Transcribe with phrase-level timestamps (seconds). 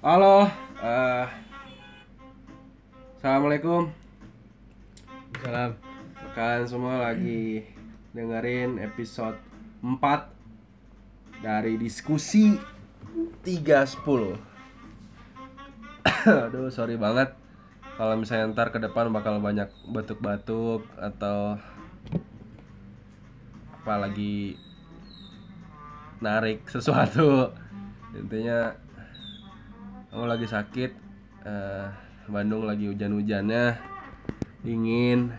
[0.00, 0.48] Halo,
[0.80, 1.28] eh,
[3.20, 3.92] assalamualaikum.
[5.44, 5.76] Salam.
[6.32, 7.68] Kalian semua lagi
[8.16, 9.36] dengerin episode
[9.84, 12.56] 4 dari diskusi
[13.44, 14.40] 310.
[16.48, 17.36] Aduh, sorry banget
[18.00, 21.60] kalau misalnya ntar ke depan bakal banyak batuk-batuk atau
[23.84, 24.56] apalagi
[26.24, 27.52] narik sesuatu.
[28.16, 28.88] Intinya
[30.10, 30.90] kamu lagi sakit
[31.46, 31.86] eh,
[32.26, 33.78] Bandung lagi hujan-hujannya
[34.66, 35.30] dingin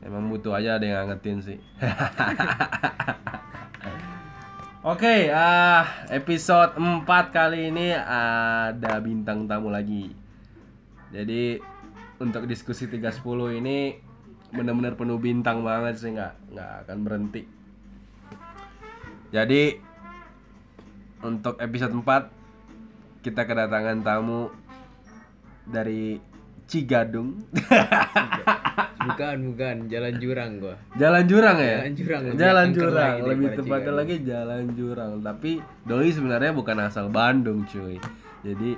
[0.00, 1.58] emang butuh aja ada yang ngangetin sih
[4.86, 7.02] Oke, ah episode 4
[7.34, 10.14] kali ini ada bintang tamu lagi.
[11.10, 11.58] Jadi
[12.22, 13.18] untuk diskusi 310
[13.58, 13.98] ini
[14.54, 17.42] benar-benar penuh bintang banget sih nggak nggak akan berhenti.
[19.34, 19.74] Jadi
[21.26, 22.35] untuk episode 4
[23.26, 24.54] kita kedatangan tamu
[25.66, 26.22] dari
[26.70, 27.42] Cigadung.
[29.06, 30.74] Bukan, bukan, jalan jurang gua.
[30.98, 31.78] Jalan jurang ya?
[31.78, 33.98] Jalan jurang, lebih Jalan jurang, lagi lebih tepatnya Cigadung.
[34.02, 35.12] lagi jalan jurang.
[35.22, 35.52] Tapi
[35.86, 38.02] Doi sebenarnya bukan asal Bandung, cuy.
[38.42, 38.74] Jadi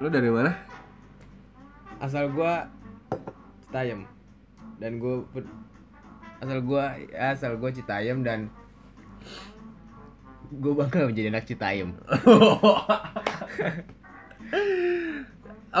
[0.00, 0.56] lu dari mana?
[2.00, 2.64] Asal gua
[3.68, 4.08] Citayam.
[4.80, 5.20] Dan gua
[6.40, 8.48] asal gua asal gua Citayam dan
[10.58, 11.96] gua bakal menjadi anak Citayam.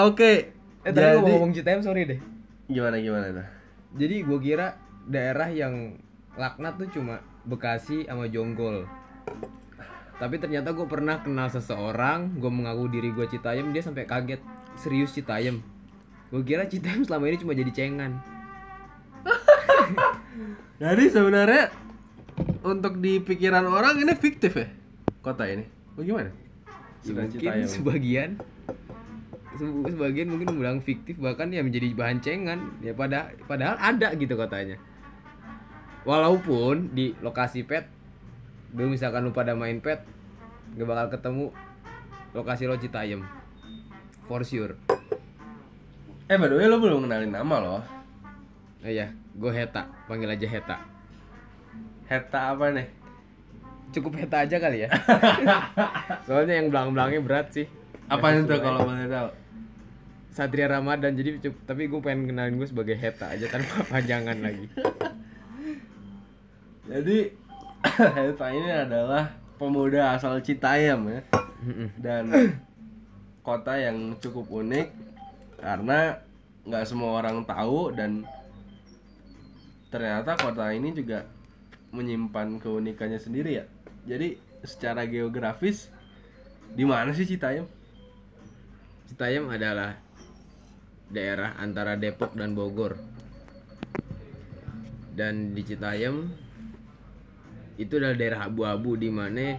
[0.06, 0.32] Oke.
[0.86, 2.20] Eh tadi jadi mau ngomong Citayam sorry deh.
[2.66, 3.46] gimana gimana tuh?
[3.96, 4.66] Jadi gua kira
[5.06, 5.98] daerah yang
[6.36, 8.84] laknat tuh cuma Bekasi sama Jonggol.
[10.16, 14.40] Tapi ternyata gue pernah kenal seseorang, gue mengaku diri gue Citayam, dia sampai kaget
[14.74, 15.60] serius Citayam.
[16.32, 18.18] Gue kira Citayam selama ini cuma jadi cengan.
[20.82, 21.72] Jadi sebenarnya
[22.66, 24.68] untuk di pikiran orang ini fiktif ya?
[25.22, 25.64] Kota ini.
[25.96, 26.30] Bagaimana?
[27.06, 28.30] Mungkin sebagian.
[29.56, 34.36] Se- sebagian mungkin bilang fiktif bahkan ya menjadi bahan cengan ya pada padahal ada gitu
[34.36, 34.76] katanya
[36.04, 37.88] walaupun di lokasi pet
[38.76, 40.04] dulu misalkan lu pada main pet
[40.76, 41.46] gak bakal ketemu
[42.36, 43.24] lokasi lo Citayam
[44.28, 44.76] for sure.
[46.28, 47.80] Eh, by the way, lu belum kenalin nama loh.
[47.80, 49.88] oh iya gue Heta.
[50.04, 50.95] Panggil aja Heta
[52.06, 52.86] Heta apa nih?
[53.94, 54.88] cukup Heta aja kali ya.
[56.26, 57.66] Soalnya yang belang-belangnya berat sih.
[58.06, 59.30] Apa itu kalau boleh tahu?
[60.36, 64.66] Satria Ramadan jadi cukup tapi gue pengen kenalin gue sebagai Heta aja tanpa panjangan lagi.
[66.86, 67.18] Jadi
[68.20, 71.20] Heta ini adalah pemuda asal Citayam ya.
[71.96, 72.28] Dan
[73.40, 74.86] kota yang cukup unik
[75.56, 76.20] karena
[76.68, 78.26] nggak semua orang tahu dan
[79.88, 81.24] ternyata kota ini juga
[81.96, 83.64] menyimpan keunikannya sendiri ya.
[84.04, 85.88] Jadi secara geografis
[86.76, 87.64] di mana sih Citayam?
[89.08, 89.96] Citayam adalah
[91.08, 93.00] daerah antara Depok dan Bogor.
[95.16, 96.28] Dan di Citayam
[97.80, 99.56] itu adalah daerah abu-abu di mana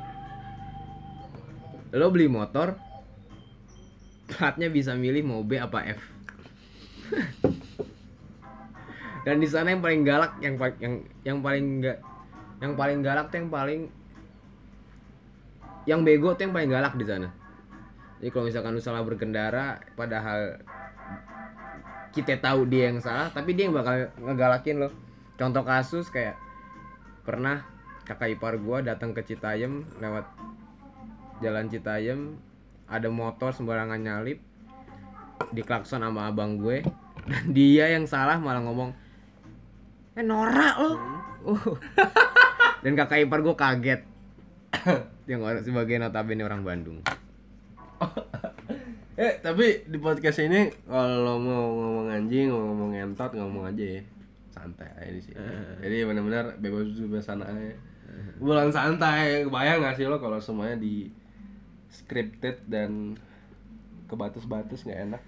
[1.93, 2.77] lo beli motor
[4.27, 6.01] platnya bisa milih mau B apa F.
[9.27, 11.99] dan di sana yang paling galak yang yang yang paling enggak
[12.57, 13.81] yang paling galak tuh yang paling
[15.87, 17.29] yang bego tuh yang paling galak di sana.
[18.17, 20.57] Jadi kalau misalkan lu salah berkendara padahal
[22.11, 24.89] kita tahu dia yang salah, tapi dia yang bakal ngegalakin lo.
[25.37, 26.33] Contoh kasus kayak
[27.21, 27.61] pernah
[28.09, 30.25] kakak ipar gua datang ke Citayam lewat
[31.43, 32.41] jalan Citayam
[32.87, 34.41] ada motor sembarangan nyalip
[35.51, 36.81] diklakson sama abang gue
[37.29, 38.89] dan dia yang salah malah ngomong
[40.17, 40.93] eh norak lo
[41.47, 41.55] Uh.
[42.85, 44.01] dan kakak ipar gue kaget
[45.31, 46.99] yang orang sebagai notabene orang Bandung
[49.17, 54.01] Eh tapi di podcast ini kalau mau ngomong anjing, mau ngomong entot, ngomong aja ya.
[54.53, 55.41] Santai aja di sini.
[55.81, 57.73] Jadi benar-benar bebas bebas sana aja.
[58.37, 61.09] Bulan santai, kebayang gak sih lo kalau semuanya di
[61.89, 63.17] scripted dan
[64.05, 65.23] kebatas-batas nggak enak.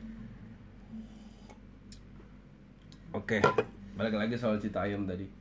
[3.18, 3.42] Oke,
[3.98, 5.39] balik lagi soal Citayam tadi.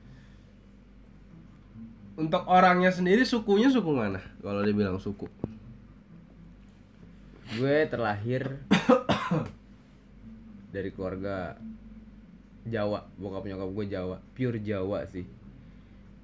[2.19, 4.19] Untuk orangnya sendiri sukunya suku mana?
[4.43, 5.31] Kalau dibilang suku.
[7.49, 8.61] gue terlahir
[10.75, 11.55] dari keluarga
[12.67, 13.06] Jawa.
[13.15, 14.19] Bokap nyokap gue Jawa.
[14.35, 15.23] Pure Jawa sih.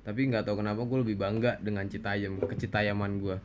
[0.02, 3.36] Tapi nggak tahu kenapa gue lebih bangga dengan Citayam kecitayaman gue.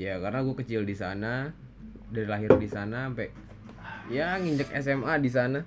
[0.00, 1.52] Ya karena gue kecil di sana
[2.08, 3.28] dari lahir di sana sampai
[4.08, 5.60] ya nginjek SMA di sana.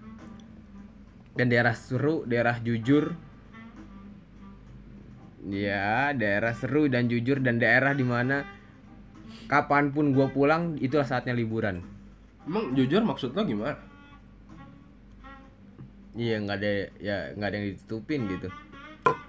[1.38, 3.14] Dan daerah seru daerah jujur
[5.46, 8.46] ya daerah seru dan jujur dan daerah di mana
[9.46, 11.86] kapan pun gue pulang itulah saatnya liburan.
[12.46, 13.78] Emang jujur maksud lo gimana?
[16.16, 16.72] iya nggak ada
[17.04, 18.50] ya nggak ada yang ditutupin gitu.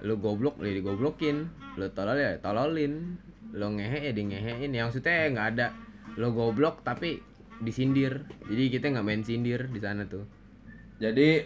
[0.06, 1.50] Lu goblok lu digoblokin.
[1.76, 3.18] Lu tolol ya tololin.
[3.52, 5.66] Lu ngehe ya di ngehein yang maksudnya nggak ada.
[6.16, 7.20] Lu goblok tapi
[7.60, 8.24] disindir.
[8.46, 10.24] Jadi kita nggak main sindir di sana tuh.
[11.02, 11.44] Jadi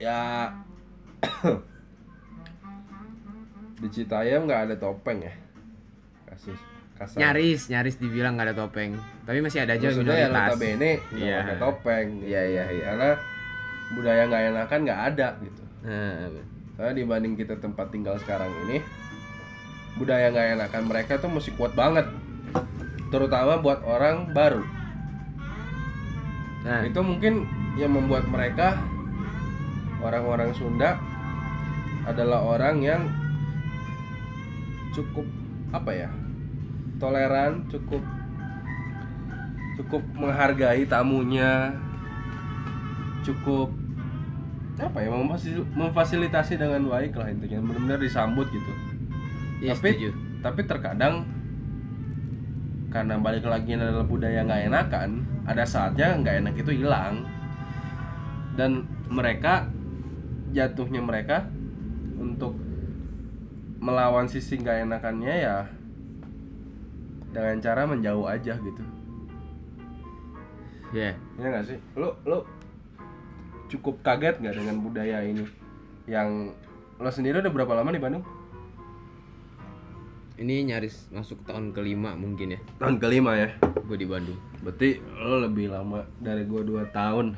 [0.00, 0.50] ya
[3.78, 5.34] di Citayam nggak ada topeng ya
[6.26, 6.58] kasus
[6.94, 7.14] kasar.
[7.16, 11.22] nyaris nyaris dibilang nggak ada topeng tapi masih ada aja Maksudnya ya minoritas notabene nggak
[11.22, 11.36] Iya.
[11.38, 12.06] ada topeng.
[12.10, 12.26] gitu.
[12.26, 12.84] Iya, iya, iya.
[12.88, 13.10] Karena
[13.88, 15.62] budaya nggak enakan nggak ada gitu.
[15.80, 16.14] Nah,
[16.74, 18.78] Soalnya dibanding kita tempat tinggal sekarang ini
[19.94, 22.06] budaya nggak enakan mereka tuh mesti kuat banget.
[23.08, 24.62] Terutama buat orang baru.
[26.60, 28.78] nah Itu mungkin yang membuat mereka
[29.98, 30.98] orang-orang Sunda
[32.04, 33.02] adalah orang yang
[34.94, 35.26] cukup
[35.72, 36.10] apa ya?
[36.98, 38.02] toleran, cukup
[39.78, 41.70] cukup menghargai tamunya.
[43.22, 43.70] Cukup
[44.78, 45.08] apa ya?
[45.10, 47.62] memfasil- memfasilitasi dengan baik lah intinya.
[47.62, 48.72] Benar-benar disambut gitu.
[49.58, 50.10] iya, tapi setuju.
[50.38, 51.26] tapi terkadang
[52.88, 57.26] karena balik lagi adalah budaya nggak enakan ada saatnya nggak enak itu hilang
[58.56, 59.68] dan mereka
[60.56, 61.46] jatuhnya mereka
[62.16, 62.56] untuk
[63.78, 65.56] melawan sisi nggak enakannya ya
[67.30, 68.82] dengan cara menjauh aja gitu.
[70.90, 71.14] Iya.
[71.36, 71.78] ya nggak sih?
[71.94, 72.48] Lo lo
[73.68, 75.44] cukup kaget nggak dengan budaya ini?
[76.08, 76.56] Yang
[76.98, 78.24] lo sendiri udah berapa lama di Bandung?
[80.38, 82.60] Ini nyaris masuk tahun kelima mungkin ya.
[82.78, 83.58] Tahun kelima ya?
[83.86, 84.38] Gue di Bandung.
[84.62, 87.34] Berarti lo lebih lama dari gua 2 tahun.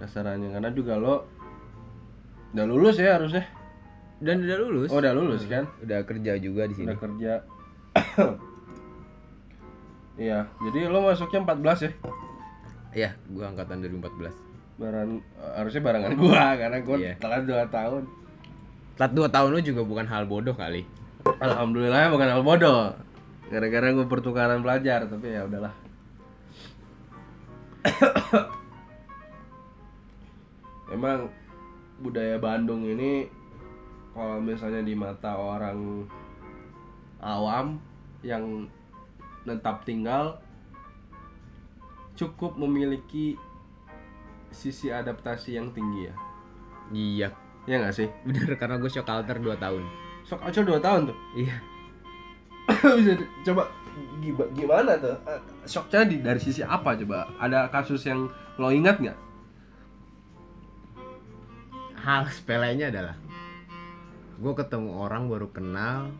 [0.00, 1.28] Kasarannya karena juga lo
[2.56, 3.44] udah lulus ya harusnya
[4.16, 4.88] dan udah lulus?
[4.88, 5.68] Oh udah lulus kan?
[5.80, 6.86] Udah kerja juga di sini.
[6.88, 7.32] Udah kerja.
[10.16, 11.90] Iya jadi lo masuknya 14 ya?
[12.96, 14.32] Iya gue angkatan 2014
[14.76, 15.20] Baran,
[15.56, 17.20] harusnya barengan gua karena gua Iya.
[17.20, 18.02] telat 2 tahun.
[18.96, 20.88] Telat 2 tahun lu juga bukan hal bodoh kali.
[21.36, 22.96] Alhamdulillah bukan hal bodoh.
[23.52, 25.72] Gara-gara gue pertukaran pelajar Tapi ya udahlah.
[30.96, 31.28] Emang
[32.00, 33.28] budaya Bandung ini
[34.16, 36.08] Kalau misalnya di mata orang
[37.20, 37.76] awam
[38.24, 38.72] Yang
[39.44, 40.40] netap tinggal
[42.16, 43.36] Cukup memiliki
[44.56, 46.14] sisi adaptasi yang tinggi ya.
[46.88, 47.28] Iya.
[47.66, 48.08] Iya gak sih?
[48.24, 49.84] bener karena gue shock culture 2 tahun.
[50.24, 51.18] Sok aja 2 tahun tuh?
[51.36, 51.56] Iya.
[52.98, 53.12] Bisa
[53.52, 53.68] coba
[54.54, 55.16] gimana tuh?
[55.28, 57.26] Eh, shocknya di dari sisi apa coba?
[57.42, 59.18] Ada kasus yang lo ingat nggak?
[62.06, 63.18] Hal sepelenya adalah
[64.36, 66.12] gue ketemu orang baru kenal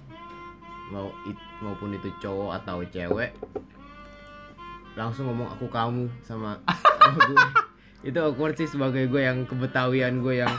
[0.89, 3.35] mau it- maupun itu cowok atau cewek
[4.97, 6.57] langsung ngomong aku kamu sama,
[7.01, 7.47] sama gue
[8.07, 10.53] itu awkward sih sebagai gue yang kebetawian gue yang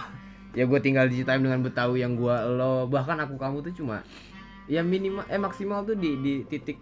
[0.54, 2.90] ya gue tinggal di Citayam dengan Betawi yang gue lo.
[2.90, 4.02] Bahkan aku kamu tuh cuma
[4.68, 6.76] ya minimal eh maksimal tuh di di titik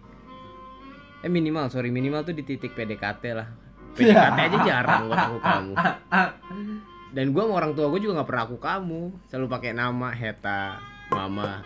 [1.22, 3.46] eh minimal sorry minimal tuh di titik PDKT lah.
[3.94, 5.72] PDKT aja jarang buat aku kamu
[7.14, 9.00] dan gue sama orang tua gue juga nggak pernah aku kamu
[9.30, 10.82] selalu pakai nama Heta
[11.12, 11.62] Mama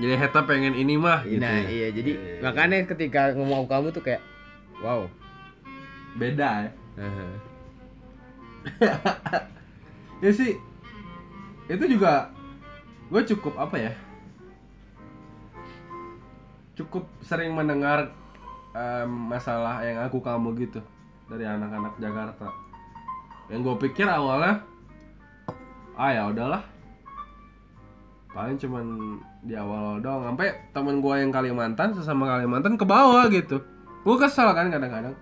[0.00, 1.68] jadi Heta pengen ini mah gitu nah ya.
[1.70, 2.42] iya jadi iya.
[2.42, 4.22] makanya ketika ngomong aku kamu tuh kayak
[4.82, 5.06] wow
[6.18, 7.32] beda ya Heeh.
[10.26, 10.52] ya sih
[11.70, 12.34] itu juga
[13.10, 13.92] gue cukup apa ya
[16.74, 18.10] cukup sering mendengar
[18.74, 20.80] em, masalah yang aku kamu gitu
[21.30, 22.69] dari anak-anak Jakarta
[23.50, 24.62] yang gue pikir awalnya
[25.98, 26.62] ah ya udahlah.
[28.30, 30.22] Paling cuman di awal doang.
[30.22, 33.58] Sampai temen gue yang Kalimantan sesama Kalimantan ke bawah gitu.
[34.06, 35.18] Gue kesel kan kadang-kadang.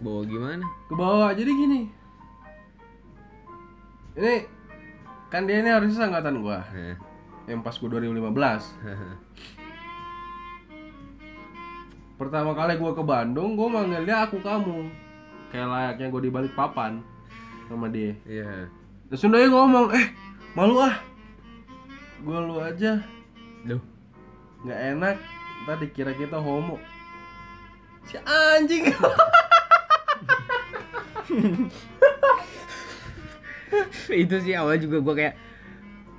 [0.00, 0.64] Bawa gimana?
[0.88, 1.30] Ke bawah.
[1.36, 1.80] Jadi gini.
[4.12, 4.34] Ini
[5.32, 6.60] kan dia ini harusnya angkatan gua.
[6.68, 6.96] Heeh.
[7.50, 8.30] yang pas gua 2015
[12.20, 14.86] pertama kali gua ke Bandung gua manggil dia aku kamu.
[15.50, 17.02] Kayak layaknya gua di balik papan
[17.68, 18.14] sama dia.
[18.26, 18.68] Iya.
[19.12, 20.06] Terus Sundanya ngomong eh
[20.56, 20.96] malu ah.
[22.22, 23.02] Gua lu aja.
[23.66, 23.82] Duh.
[24.62, 25.16] nggak enak.
[25.66, 26.78] Ntar dikira kita homo.
[28.06, 28.90] Si anjing.
[34.12, 35.34] Itu sih awal juga gue kayak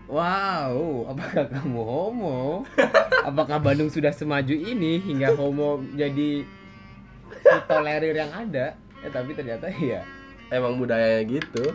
[0.10, 0.74] wow
[1.12, 2.66] apakah kamu homo?
[3.24, 6.46] Apakah Bandung sudah semaju ini hingga homo jadi
[7.70, 8.74] tolerir yang ada?
[9.06, 10.02] Eh tapi ternyata iya
[10.54, 11.66] emang budayanya gitu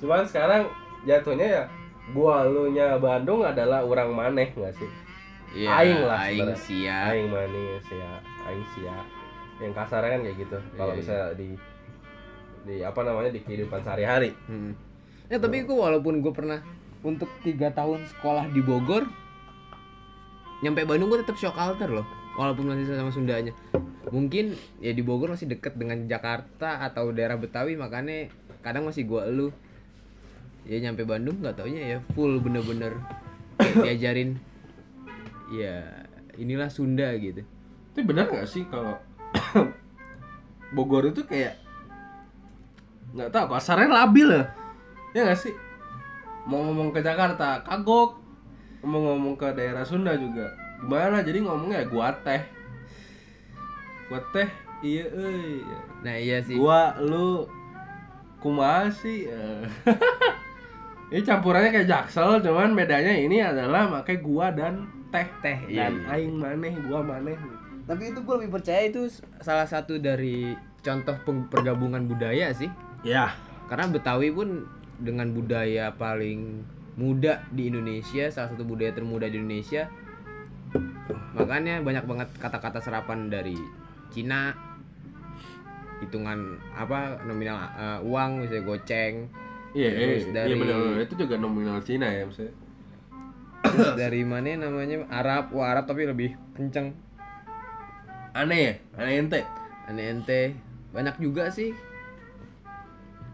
[0.00, 0.66] Cuman sekarang
[1.04, 1.62] jatuhnya ya
[2.10, 4.90] gua lu nya Bandung adalah orang maneh nggak sih?
[5.50, 6.62] Iya, aing lah aing sebenarnya.
[6.62, 6.98] sia.
[7.10, 8.10] aing manis ya
[8.46, 8.96] aing sia
[9.60, 11.48] yang kasarnya kan kayak gitu kalau Iya, misalnya di
[12.60, 14.72] di apa namanya di kehidupan sehari-hari Hmm.
[15.26, 16.58] Ya tapi gue walaupun gue pernah
[17.02, 19.06] untuk tiga tahun sekolah di Bogor,
[20.60, 22.06] nyampe Bandung gue tetap shock alter loh.
[22.38, 23.54] Walaupun masih sama Sundanya.
[24.10, 28.30] Mungkin ya di Bogor masih deket dengan Jakarta atau daerah Betawi makanya
[28.62, 29.48] kadang masih gue elu.
[30.66, 33.00] Ya nyampe Bandung nggak taunya ya full bener-bener
[33.84, 34.36] diajarin
[35.50, 36.06] ya
[36.38, 37.42] inilah Sunda gitu.
[37.90, 38.94] itu benar nggak sih kalau
[40.76, 41.58] Bogor itu kayak
[43.10, 44.44] nggak tahu kasarnya labil ya
[45.10, 45.54] ya nggak sih
[46.46, 48.22] mau ngomong ke Jakarta kagok
[48.86, 52.42] mau ngomong ke daerah Sunda juga gimana jadi ngomongnya ya gua teh
[54.08, 54.48] gua teh
[54.80, 55.60] iya euy
[56.00, 56.56] Nah iya sih.
[56.56, 57.44] gua lu
[58.40, 59.64] kumaha sih Eh.
[61.12, 66.00] ini campurannya kayak jaksel cuman bedanya ini adalah pakai gua dan teh Teh, iya, dan
[66.00, 66.16] iya.
[66.16, 67.36] aing maneh gua maneh
[67.80, 69.10] Tapi itu gue lebih percaya itu
[69.42, 71.10] salah satu dari contoh
[71.50, 72.70] pergabungan budaya sih.
[73.02, 73.34] ya
[73.66, 74.62] Karena Betawi pun
[74.94, 76.62] dengan budaya paling
[76.94, 79.90] muda di Indonesia, salah satu budaya termuda di Indonesia.
[81.34, 83.56] Makanya banyak banget kata-kata serapan dari
[84.10, 84.52] Cina.
[86.00, 89.28] Hitungan apa nominal uh, uang misalnya goceng.
[89.70, 92.54] Iya, Terus iya, dari- iya benar Itu juga nominal Cina ya maksudnya.
[93.60, 96.96] Terus dari mana namanya Arab, wah Arab tapi lebih kenceng.
[98.32, 99.40] Aneh ya, aneh ente.
[99.86, 100.42] Aneh ente
[100.90, 101.70] banyak juga sih.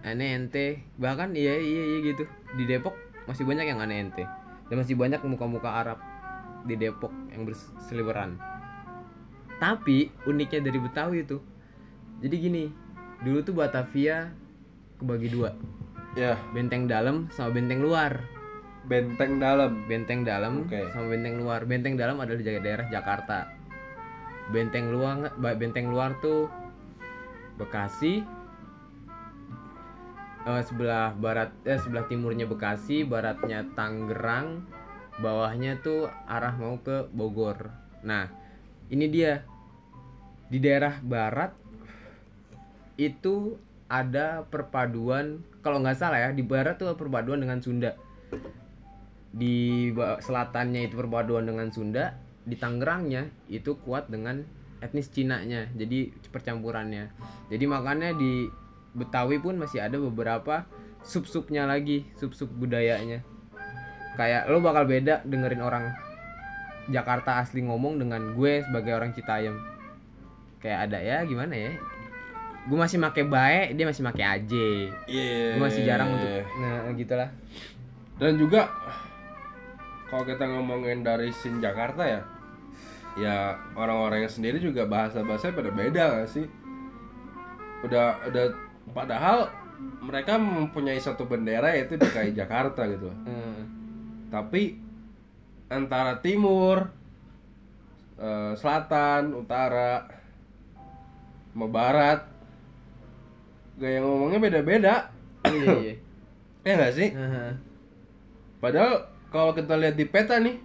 [0.02, 2.94] Aneh ente bahkan iya iya iya gitu di Depok
[3.26, 4.22] masih banyak yang aneh ente
[4.66, 5.98] dan masih banyak muka-muka Arab
[6.66, 8.36] di Depok yang berseliweran.
[9.56, 11.40] Tapi uniknya dari Betawi itu,
[12.20, 12.64] jadi gini,
[13.24, 14.28] dulu tuh Batavia
[15.00, 15.56] kebagi dua,
[16.16, 18.24] Ya, benteng dalam sama benteng luar.
[18.86, 19.84] benteng dalam.
[19.84, 20.88] Benteng dalam Oke.
[20.94, 21.66] sama benteng luar.
[21.68, 23.50] Benteng dalam adalah di daerah Jakarta.
[24.48, 26.48] Benteng luar benteng luar tuh
[27.60, 28.22] Bekasi.
[30.46, 34.62] Eh, sebelah barat eh sebelah timurnya Bekasi, baratnya Tangerang,
[35.20, 37.72] bawahnya tuh arah mau ke Bogor.
[38.04, 38.28] Nah,
[38.92, 39.44] ini dia.
[40.46, 41.50] Di daerah barat
[42.96, 47.94] itu ada perpaduan kalau nggak salah ya di barat tuh perpaduan dengan Sunda
[49.30, 54.42] di selatannya itu perpaduan dengan Sunda di Tangerangnya itu kuat dengan
[54.80, 57.12] etnis Cina-nya jadi percampurannya
[57.52, 58.48] jadi makanya di
[58.96, 60.64] Betawi pun masih ada beberapa
[61.04, 63.22] sub-subnya lagi sub-sub budayanya
[64.16, 65.84] kayak lo bakal beda dengerin orang
[66.86, 69.58] Jakarta asli ngomong dengan gue sebagai orang Citayam
[70.58, 71.72] kayak ada ya gimana ya
[72.66, 75.54] gue masih make bae dia masih make aje Iya.
[75.54, 77.30] gue masih jarang untuk nah gitulah
[78.16, 78.64] Dan juga
[80.06, 82.20] kalau kita ngomongin dari scene Jakarta ya,
[83.14, 83.36] ya
[83.74, 86.46] orang-orangnya sendiri juga bahasa-bahasanya pada beda gak sih?
[87.82, 88.46] Udah udah
[88.90, 89.52] padahal
[90.00, 93.12] mereka mempunyai satu bendera yaitu DKI Jakarta gitu.
[93.26, 93.55] Hmm.
[94.26, 94.76] Tapi
[95.66, 96.90] antara timur,
[98.16, 100.06] eh, selatan, utara,
[101.50, 102.20] sama barat,
[103.76, 104.94] gaya ngomongnya beda-beda.
[105.46, 105.94] iya iya
[106.66, 107.08] Ya nggak sih?
[108.58, 110.58] Padahal kalau kita lihat di peta nih,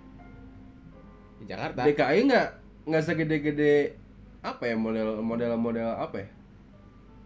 [1.37, 2.47] di Jakarta DKI nggak
[2.89, 3.93] nggak segede-gede
[4.41, 6.29] apa ya model model model apa ya?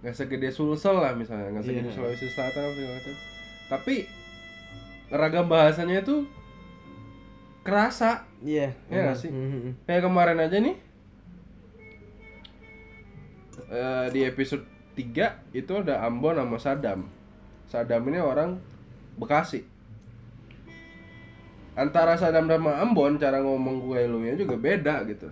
[0.04, 1.96] Nggak segede Sulsel lah misalnya, nggak segede Iya.
[1.96, 3.14] Sulawesi Selatan apa segala macam.
[3.72, 3.96] Tapi
[5.12, 6.26] ragam bahasanya itu
[7.66, 8.26] kerasa.
[8.46, 9.30] iya Iya nggak sih?
[9.34, 9.86] Mhm.
[9.90, 10.76] Kayak kemarin aja nih
[13.74, 17.10] eh, di episode 3 itu ada Ambon sama Sadam.
[17.66, 18.62] Sadam ini orang
[19.18, 19.66] Bekasi.
[21.76, 25.28] Antara Sadam sama Ambon cara ngomong gue lu nya juga beda gitu.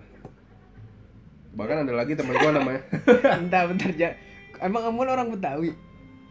[1.54, 2.82] Bahkan ada lagi teman gue namanya
[3.46, 4.10] bentar bentar ja
[4.58, 5.70] emang kamu orang Betawi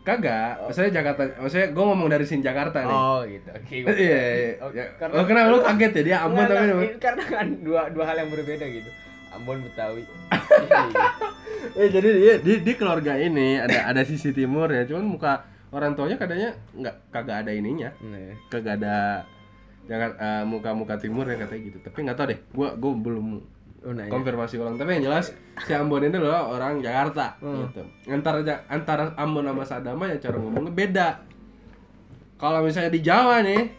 [0.02, 0.59] kagak.
[0.62, 2.92] Maksudnya Jakarta, maksudnya gue ngomong dari sini Jakarta nih.
[2.92, 3.49] oh gitu.
[3.49, 4.52] Oke Iya, iya.
[4.59, 5.49] Oh, Ya, karena- Lo kenapa?
[5.49, 6.02] Lu kaget ya?
[6.02, 8.90] Dia Ambon tapi ini karena kan dua dua hal yang berbeda gitu.
[9.30, 10.02] Ambon Betawi.
[11.73, 15.32] Eh jadi dia di, di keluarga ini ada ada sisi timur ya, cuman muka
[15.71, 19.23] orang tuanya katanya nggak kagak ada ininya, nah, kagak ada
[19.87, 21.78] jangan eh, muka-muka timur ya katanya gitu.
[21.80, 23.26] Tapi nggak tahu deh, gua gua belum
[23.83, 24.75] oh, nah, konfirmasi ulang.
[24.75, 27.67] Tapi yang jelas si Ambon ini loh orang Jakarta Hmm.
[27.67, 27.83] gitu.
[28.09, 31.09] Antara antara Ambon sama Sadama ya cara ngomongnya beda.
[32.37, 33.71] Kalau misalnya di Jawa nih,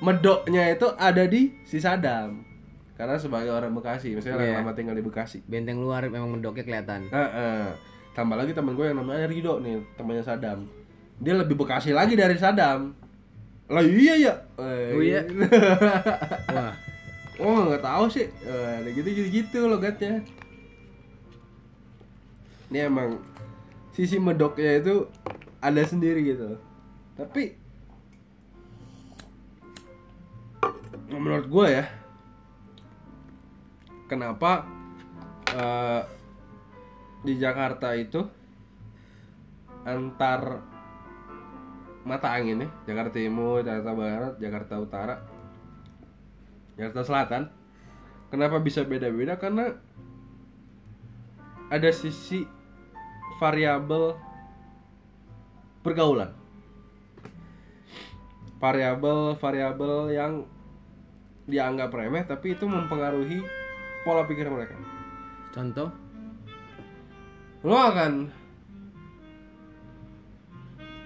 [0.00, 2.44] medoknya itu ada di si Sadam.
[2.94, 5.42] Karena sebagai orang Bekasi, misalnya yang lama tinggal di Bekasi.
[5.44, 7.66] benteng luar memang mendoknya kelihatan Heeh.
[8.14, 10.70] Tambah lagi temen gue yang namanya Rido nih, temannya Sadam.
[11.18, 12.94] Dia lebih Bekasi lagi dari Sadam.
[13.66, 14.34] Lah iya ya.
[14.54, 15.24] Oh iya?
[16.54, 16.70] wah
[17.40, 18.26] oh nggak tahu sih.
[18.26, 20.22] Eh, ada gitu gitu gitu logatnya.
[22.70, 23.22] Ini emang
[23.94, 25.06] sisi medoknya itu
[25.62, 26.58] ada sendiri gitu
[27.14, 27.54] tapi
[31.14, 31.86] menurut gue ya
[34.10, 34.66] kenapa
[35.54, 36.02] eh,
[37.22, 38.26] di Jakarta itu
[39.86, 40.58] antar
[42.02, 45.16] mata angin ya Jakarta Timur, Jakarta Barat, Jakarta Utara,
[46.74, 47.42] Jakarta Selatan.
[48.30, 49.38] Kenapa bisa beda-beda?
[49.38, 49.70] Karena
[51.70, 52.42] ada sisi
[53.38, 54.18] variabel
[55.86, 56.34] pergaulan.
[58.58, 60.32] Variabel-variabel yang
[61.44, 63.44] dianggap remeh tapi itu mempengaruhi
[64.02, 64.74] pola pikir mereka.
[65.52, 65.92] Contoh?
[67.62, 68.32] Lo akan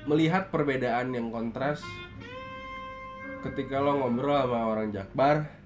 [0.08, 1.84] melihat perbedaan yang kontras
[3.44, 5.57] ketika lo ngobrol sama orang Jakbar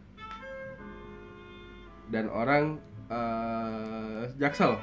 [2.12, 2.76] dan orang
[3.08, 4.76] eh, Jaksel.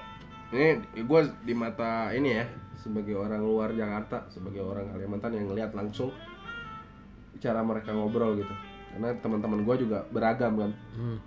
[0.50, 2.46] Ini gue di mata ini ya
[2.82, 6.10] sebagai orang luar Jakarta, sebagai orang Kalimantan yang ngelihat langsung
[7.38, 8.52] cara mereka ngobrol gitu.
[8.90, 10.72] Karena teman-teman gue juga beragam kan.
[10.98, 11.22] Hmm.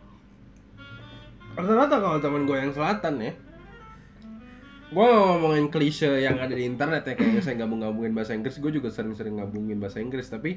[1.53, 3.33] Rata-rata kalau teman gue yang selatan ya
[4.93, 8.89] Gue ngomongin klise yang ada di internet ya Kayak saya gabung-gabungin bahasa Inggris Gue juga
[8.89, 10.57] sering-sering gabungin bahasa Inggris Tapi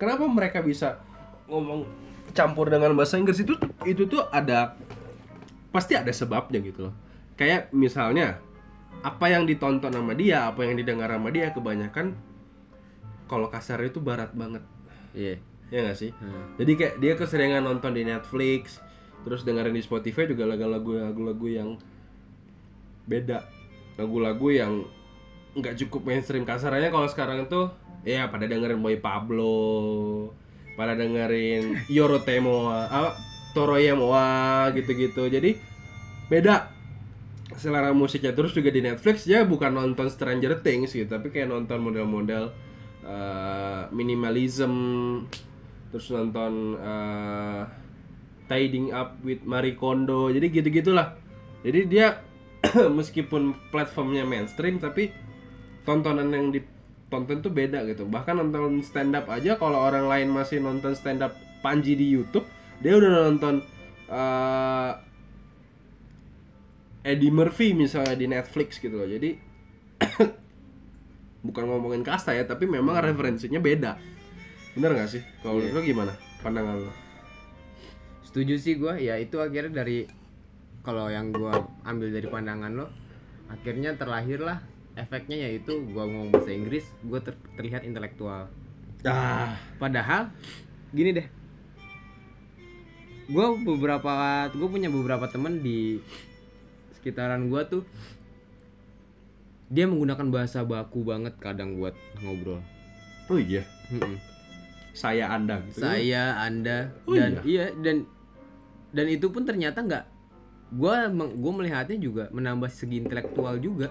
[0.00, 1.00] kenapa mereka bisa
[1.44, 1.84] ngomong
[2.34, 3.54] campur dengan bahasa Inggris itu
[3.86, 4.74] itu tuh ada
[5.70, 6.94] pasti ada sebabnya gitu loh.
[7.38, 8.42] Kayak misalnya
[9.00, 12.14] apa yang ditonton sama dia apa yang didengar sama dia kebanyakan
[13.30, 14.62] kalau kasar itu barat banget.
[15.14, 15.38] Iya.
[15.72, 16.10] ya nggak sih?
[16.20, 16.54] Hmm.
[16.60, 18.78] jadi kayak dia keseringan nonton di Netflix
[19.24, 21.68] terus dengerin di Spotify juga lagu-lagu lagu-lagu yang
[23.08, 23.46] beda.
[23.96, 24.72] Lagu-lagu yang
[25.54, 26.44] nggak cukup mainstream.
[26.44, 27.72] Kasarannya kalau sekarang tuh
[28.04, 30.30] ya pada dengerin Boy Pablo
[30.74, 33.10] pada dengerin Yoro Temoa apa
[33.54, 35.30] Toroyemoa gitu-gitu.
[35.30, 35.54] Jadi
[36.26, 36.70] beda
[37.54, 38.34] selera musiknya.
[38.34, 42.50] Terus juga di Netflix ya bukan nonton Stranger Things gitu tapi kayak nonton model-model
[43.06, 44.72] eh, minimalism.
[45.94, 47.62] Terus nonton eh,
[48.50, 50.28] Tidying Up with Marie Kondo.
[50.34, 51.24] Jadi gitu gitulah
[51.64, 52.06] jadi dia
[53.00, 55.10] meskipun platformnya mainstream tapi
[55.88, 56.52] tontonan yang
[57.06, 58.08] ditonton tuh beda gitu.
[58.08, 62.44] Bahkan nonton stand up aja kalau orang lain masih nonton stand up Panji di YouTube
[62.82, 63.64] dia udah nonton
[64.10, 64.92] eh,
[67.04, 69.08] Eddie Murphy misalnya di Netflix gitu loh.
[69.08, 69.36] Jadi
[71.46, 73.96] bukan ngomongin kasta ya tapi memang referensinya beda.
[74.74, 75.22] Bener nggak sih?
[75.44, 75.70] Kalau Iya.
[75.70, 76.12] lu gimana
[76.42, 76.92] pandangan lu?
[78.26, 78.98] Setuju sih gua.
[78.98, 80.08] Ya itu akhirnya dari
[80.82, 82.86] kalau yang gua ambil dari pandangan lo
[83.48, 88.46] akhirnya terlahirlah efeknya yaitu gua ngomong bahasa Inggris gua ter- terlihat intelektual.
[89.02, 89.58] Ah.
[89.76, 90.30] Padahal
[90.90, 91.26] gini deh.
[93.28, 95.98] Gua beberapa gue punya beberapa temen di
[96.94, 97.82] sekitaran gua tuh
[99.72, 102.60] dia menggunakan bahasa baku banget kadang buat ngobrol.
[103.32, 103.64] Oh iya?
[103.92, 104.16] Mm-mm.
[104.94, 108.06] saya anda gitu saya anda Oh dan iya dan
[108.94, 110.04] dan itu pun ternyata nggak
[110.70, 113.90] gua meng- gua melihatnya juga menambah segi intelektual juga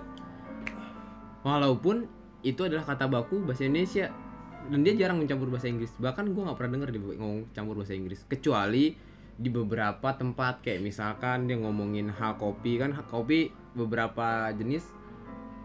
[1.44, 2.08] walaupun
[2.42, 4.12] itu adalah kata baku bahasa Indonesia.
[4.64, 5.92] Dan dia jarang mencampur bahasa Inggris.
[6.00, 8.24] Bahkan gua nggak pernah denger dia ngomong campur bahasa Inggris.
[8.24, 8.96] Kecuali
[9.34, 12.80] di beberapa tempat kayak misalkan dia ngomongin hal kopi.
[12.80, 14.88] Kan hal kopi beberapa jenis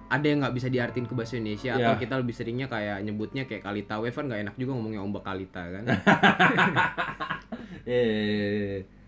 [0.08, 1.78] ada yang nggak bisa diartin ke bahasa Indonesia.
[1.78, 2.00] Atau Ya.
[2.00, 4.02] kita lebih seringnya kayak nyebutnya kayak kalita.
[4.02, 5.84] Wave kan nggak enak juga ngomongnya ombak kalita kan?
[7.86, 8.82] Eh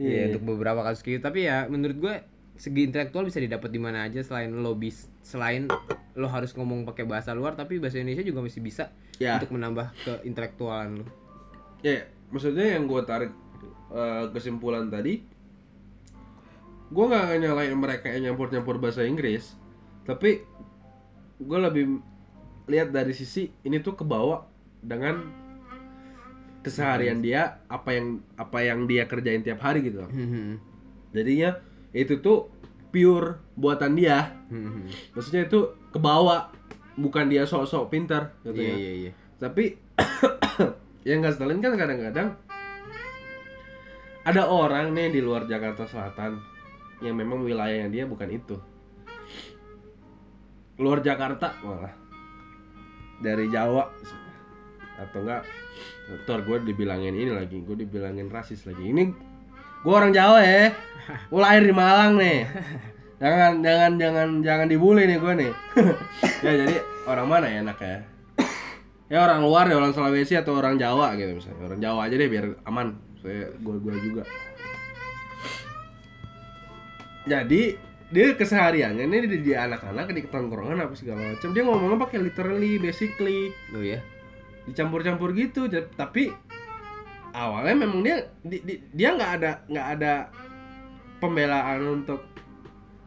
[0.00, 1.20] Iya untuk beberapa kasus gitu.
[1.20, 2.14] Tapi ya menurut gue
[2.60, 5.64] segi intelektual bisa didapat di mana aja selain lo bis selain
[6.12, 9.36] lo harus ngomong pakai bahasa luar tapi bahasa Indonesia juga masih bisa Ya.
[9.36, 11.06] untuk menambah ke intelektualan lo.
[11.80, 13.32] ya maksudnya yang gue tarik
[13.90, 15.24] eh, kesimpulan tadi
[16.88, 19.56] gue nggak nyalain mereka yang nyampur nyampur bahasa Inggris
[20.04, 20.40] tapi
[21.36, 22.00] gue lebih
[22.64, 24.44] lihat dari sisi ini tuh kebawa
[24.80, 25.20] dengan
[26.60, 30.10] keseharian dia apa yang apa yang dia kerjain tiap hari gitu loh.
[31.10, 31.56] jadinya
[31.90, 32.46] itu tuh
[32.90, 34.34] pure buatan dia
[35.14, 36.50] maksudnya itu kebawa
[36.98, 38.76] bukan dia sok-sok pintar gitu Iya ya.
[38.76, 39.10] iya iya.
[39.38, 39.78] tapi
[41.08, 42.28] yang nggak setelin kan kadang-kadang
[44.20, 46.38] ada orang nih di luar Jakarta Selatan
[47.00, 48.56] yang memang wilayahnya dia bukan itu
[50.76, 51.94] luar Jakarta malah
[53.20, 53.88] dari Jawa
[55.00, 55.44] atau enggak
[56.10, 58.82] Ntar gue dibilangin ini lagi, gue dibilangin rasis lagi.
[58.82, 59.14] Ini
[59.80, 60.72] gue orang Jawa ya,
[61.30, 62.44] gue lahir di Malang nih.
[63.20, 65.52] Jangan jangan jangan jangan dibully nih gue nih.
[66.48, 67.98] ya jadi orang mana ya enak ya?
[69.12, 71.68] ya orang luar ya orang Sulawesi atau orang Jawa gitu misalnya.
[71.68, 72.96] Orang Jawa aja deh biar aman.
[73.20, 74.24] Saya gua gua juga.
[77.28, 77.76] Jadi
[78.08, 81.52] dia kesehariannya ini di, di anak-anak di tongkrongan apa segala macam.
[81.52, 83.52] Dia ngomongnya pakai literally basically.
[83.76, 84.00] Oh ya
[84.68, 85.66] dicampur-campur gitu
[85.96, 86.30] tapi
[87.32, 90.12] awalnya memang dia di- di- dia nggak ada nggak ada
[91.18, 92.20] pembelaan untuk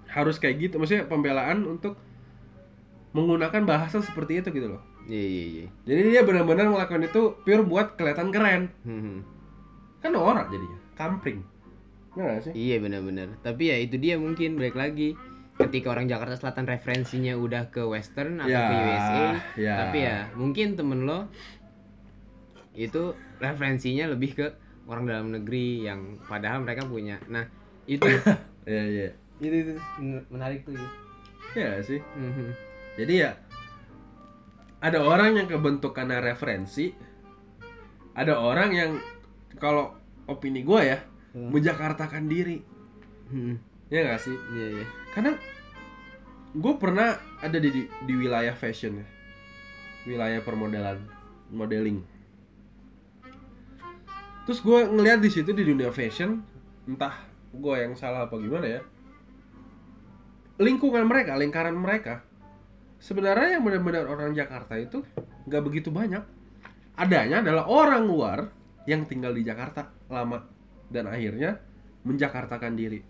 [0.06, 1.98] harus kayak gitu maksudnya pembelaan untuk
[3.12, 7.62] menggunakan bahasa seperti itu gitu loh iya iya iya jadi dia benar-benar melakukan itu pure
[7.62, 9.22] buat kelihatan keren Hmm.
[10.00, 11.42] kan orang jadinya kampring
[12.14, 13.42] nggak sih Iya benar-benar.
[13.42, 15.18] Tapi ya itu dia mungkin balik lagi.
[15.54, 19.74] Ketika orang Jakarta Selatan referensinya udah ke Western atau Ya, ke USA, ya.
[19.82, 21.26] tapi ya mungkin temen lo
[22.74, 24.48] itu referensinya lebih ke
[24.84, 27.20] orang dalam negeri yang padahal mereka punya.
[27.28, 27.44] Nah
[27.84, 28.08] itu
[28.64, 29.74] iya iya itu, itu
[30.32, 30.72] menarik tuh.
[30.74, 30.88] ya.
[31.54, 32.48] ya sih Mhm.
[32.96, 33.32] jadi ya
[34.80, 36.96] ada orang yang kebentuk karena referensi
[38.14, 38.92] ada orang yang
[39.58, 39.92] kalau
[40.26, 41.00] opini gue ya
[41.34, 41.50] Hmm.
[41.50, 42.62] menjakartakan diri
[43.28, 43.58] Mhm.
[43.90, 44.86] ya nggak sih Iya iya.
[45.12, 45.32] karena
[46.54, 47.10] gue pernah
[47.42, 49.08] ada di, di di wilayah fashion ya
[50.06, 51.02] wilayah permodelan
[51.50, 52.06] modeling
[54.44, 56.44] terus gue ngeliat di situ di dunia fashion
[56.88, 57.16] entah
[57.54, 58.82] gue yang salah apa gimana ya
[60.60, 62.24] lingkungan mereka lingkaran mereka
[63.04, 65.04] sebenarnya yang benar-benar orang Jakarta itu
[65.44, 66.24] nggak begitu banyak.
[66.96, 68.40] Adanya adalah orang luar
[68.88, 70.48] yang tinggal di Jakarta lama
[70.88, 71.60] dan akhirnya
[72.08, 73.04] menjakartakan diri.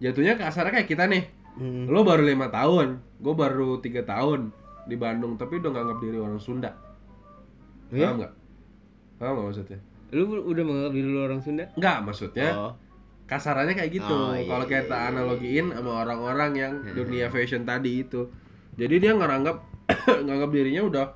[0.00, 1.24] Jatuhnya kasarnya kayak kita nih.
[1.50, 1.90] Mhm.
[1.90, 4.54] lo baru lima tahun gue baru tiga tahun
[4.86, 6.72] di Bandung tapi udah nganggap diri orang Sunda.
[7.90, 8.06] Iya?
[8.06, 8.32] paham nggak
[9.20, 9.78] paham nggak maksudnya
[10.10, 11.64] Lu udah menganggap diri lu orang Sunda?
[11.76, 12.72] nggak maksudnya Oh.
[13.28, 15.08] kasarannya kayak gitu Oh, iya, kalau kita iya, iya.
[15.12, 18.26] analogiin sama orang-orang yang dunia fashion tadi itu
[18.74, 19.62] jadi dia ngeranggap
[20.26, 21.06] nganggap dirinya udah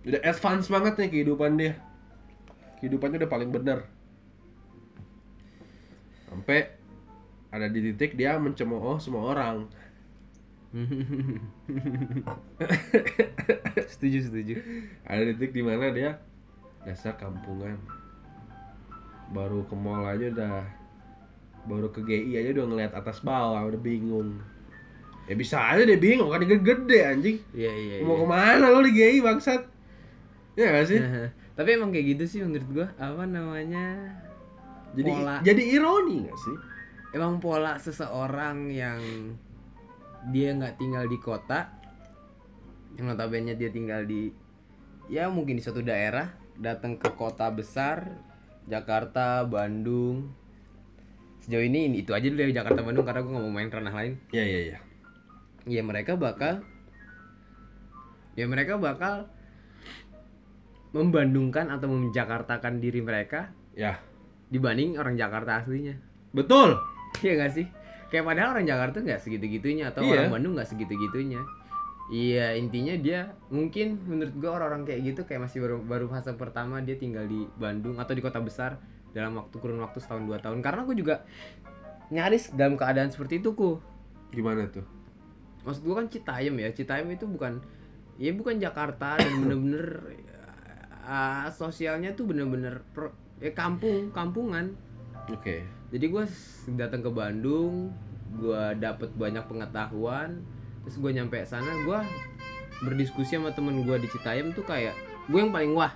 [0.00, 1.76] udah advance banget nih kehidupan dia
[2.80, 3.84] kehidupannya udah paling bener
[6.26, 6.72] sampai
[7.50, 9.68] ada di titik dia mencemooh semua orang
[13.90, 14.54] setuju setuju.
[15.02, 16.22] ada titik di mana dia
[16.82, 17.76] dasar kampungan
[19.30, 20.64] baru ke mall aja udah
[21.64, 24.40] baru ke GI aja udah ngeliat atas bawah udah bingung
[25.28, 27.94] ya bisa aja dia bingung kan dia gede anjing Iya iya.
[28.02, 29.62] mau ke mana lo di GI bangsat
[30.56, 31.00] ya gak sih
[31.50, 32.88] Tapi emang kayak gitu sih menurut gua.
[32.96, 34.16] Apa namanya?
[34.96, 35.36] jadi Pola.
[35.44, 36.56] jadi ironi gak sih
[37.12, 38.98] emang pola seseorang yang
[40.30, 41.70] dia nggak tinggal di kota
[42.96, 44.30] yang notabene dia tinggal di
[45.06, 46.26] ya mungkin di suatu daerah
[46.60, 48.06] datang ke kota besar
[48.68, 50.30] Jakarta Bandung
[51.40, 54.12] sejauh ini itu aja dulu dari Jakarta Bandung karena gue nggak mau main ranah lain
[54.30, 54.78] ya ya ya
[55.64, 56.60] ya mereka bakal
[58.36, 59.24] ya mereka bakal
[60.92, 63.96] membandungkan atau menjakartakan diri mereka ya
[64.50, 65.96] dibanding orang Jakarta aslinya
[66.30, 66.76] betul
[67.18, 67.66] Iya gak sih?
[68.10, 70.26] Kayak padahal orang Jakarta nggak segitu-gitunya atau Iya.
[70.26, 71.42] orang Bandung nggak segitu-gitunya.
[72.10, 76.82] Iya intinya dia mungkin menurut gua orang-orang kayak gitu kayak masih baru baru fase pertama
[76.82, 78.82] dia tinggal di Bandung atau di kota besar
[79.14, 80.58] dalam waktu kurun waktu setahun dua tahun.
[80.58, 81.22] Karena aku juga
[82.10, 83.78] nyaris dalam keadaan seperti itu ku.
[84.34, 84.82] Gimana tuh?
[85.62, 86.74] Maksud gua kan Citayam ya.
[86.74, 87.62] Citayam itu bukan
[88.18, 90.18] ya bukan Jakarta dan bener-bener
[91.06, 94.74] ah, sosialnya tuh bener-bener pro- ya kampung kampungan.
[95.30, 95.62] Oke.
[95.90, 96.24] Jadi gue
[96.74, 97.90] datang ke Bandung
[98.30, 100.38] gue dapet banyak pengetahuan
[100.84, 101.98] terus gue nyampe sana gue
[102.80, 104.96] berdiskusi sama temen gue di Citayam tuh kayak
[105.28, 105.92] gue yang paling wah.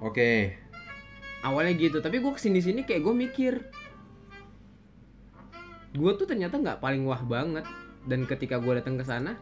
[0.00, 0.56] Oke.
[1.44, 3.54] Awalnya gitu tapi gue ke sini sini kayak gue mikir
[5.92, 7.68] gue tuh ternyata nggak paling wah banget.
[8.02, 9.38] Dan ketika gue datang ke sana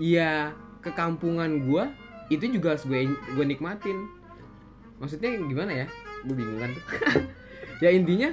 [0.00, 1.84] ya kekampungan gue
[2.32, 4.06] itu juga harus gue gue nikmatin.
[5.02, 5.86] Maksudnya gimana ya?
[6.24, 6.84] Gue bingung kan tuh.
[7.76, 8.32] Ya intinya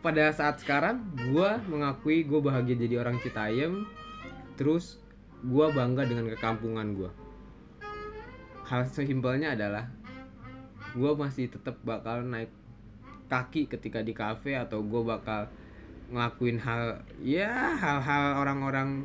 [0.00, 3.84] pada saat sekarang gue mengakui gue bahagia jadi orang Citayam
[4.58, 4.98] terus
[5.46, 7.10] gue bangga dengan kekampungan gue
[8.66, 9.86] hal sesimpelnya adalah
[10.92, 12.50] gue masih tetap bakal naik
[13.28, 15.46] kaki ketika di kafe atau gue bakal
[16.08, 19.04] ngelakuin hal ya hal-hal orang-orang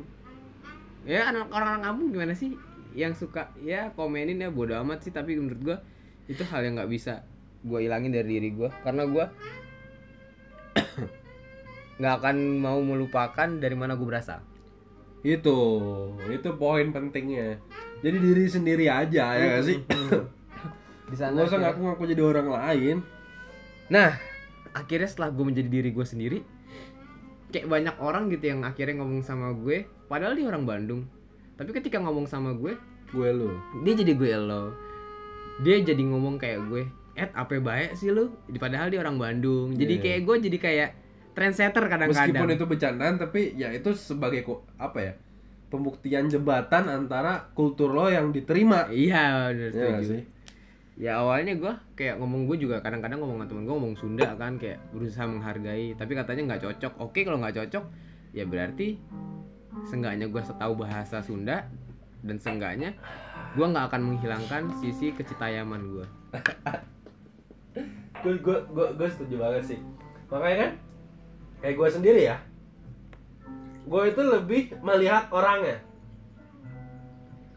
[1.04, 2.56] ya orang-orang kampung gimana sih?
[2.96, 5.12] Yang suka ya komenin ya bodo amat sih.
[5.12, 5.76] Tapi menurut gue
[6.32, 7.20] itu hal yang nggak bisa
[7.64, 9.24] gue ilangin dari diri gue karena gue
[12.00, 14.40] nggak akan mau melupakan dari mana gue berasal
[15.24, 15.58] itu
[16.28, 17.56] itu poin pentingnya.
[18.04, 19.78] Jadi diri sendiri aja ya gak sih?
[21.10, 22.96] Di sana nggak usah akhirnya- ngaku-ngaku jadi orang lain.
[23.88, 24.16] Nah,
[24.72, 26.38] akhirnya setelah gue menjadi diri gue sendiri,
[27.48, 31.04] kayak banyak orang gitu yang akhirnya ngomong sama gue, padahal dia orang Bandung.
[31.54, 32.76] Tapi ketika ngomong sama gue,
[33.08, 33.52] gue lu.
[33.80, 34.72] dia jadi gue lo.
[35.60, 36.82] Dia jadi ngomong kayak gue
[37.14, 38.34] Ed apa baik sih lu?
[38.58, 39.70] Padahal dia orang Bandung.
[39.70, 40.02] Jadi Iya.
[40.02, 40.90] kayak gue jadi kayak
[41.34, 44.46] trendsetter meskipun kadang-kadang itu bercandaan tapi ya itu sebagai
[44.78, 45.12] apa ya
[45.74, 48.86] pembuktian jembatan antara kultur lo yang diterima.
[48.94, 50.22] Iya bener ya sih?
[50.94, 54.54] Ya awalnya gue kayak ngomong gue juga kadang-kadang ngomong sama temen gue ngomong Sunda kan
[54.62, 56.92] kayak berusaha menghargai tapi katanya nggak cocok.
[57.02, 57.84] Oke kalau nggak cocok
[58.30, 59.02] ya berarti
[59.90, 61.66] seenggaknya gue tahu bahasa Sunda
[62.22, 62.94] dan seenggaknya
[63.58, 66.06] gue nggak akan menghilangkan sisi kecitayaman gue
[68.22, 69.78] gue gue gue setuju banget sih.
[70.30, 70.70] Makanya kan
[71.64, 72.36] kayak gue sendiri ya.
[73.88, 75.80] Gue itu lebih melihat orangnya.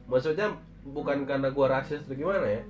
[0.08, 0.56] Maksudnya
[0.88, 2.64] bukan karena gue rasis atau gimana ya.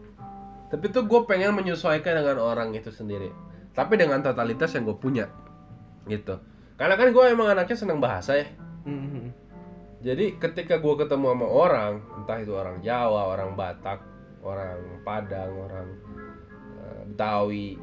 [0.73, 3.29] Tapi tuh gue pengen menyesuaikan dengan orang itu sendiri.
[3.77, 5.29] Tapi dengan totalitas yang gue punya
[6.09, 6.41] gitu.
[6.73, 8.49] Karena kan gue emang anaknya senang bahasa ya.
[10.01, 14.01] Jadi ketika gue ketemu sama orang entah itu orang Jawa orang Batak
[14.41, 15.87] orang Padang orang
[16.81, 17.77] eh, Betawi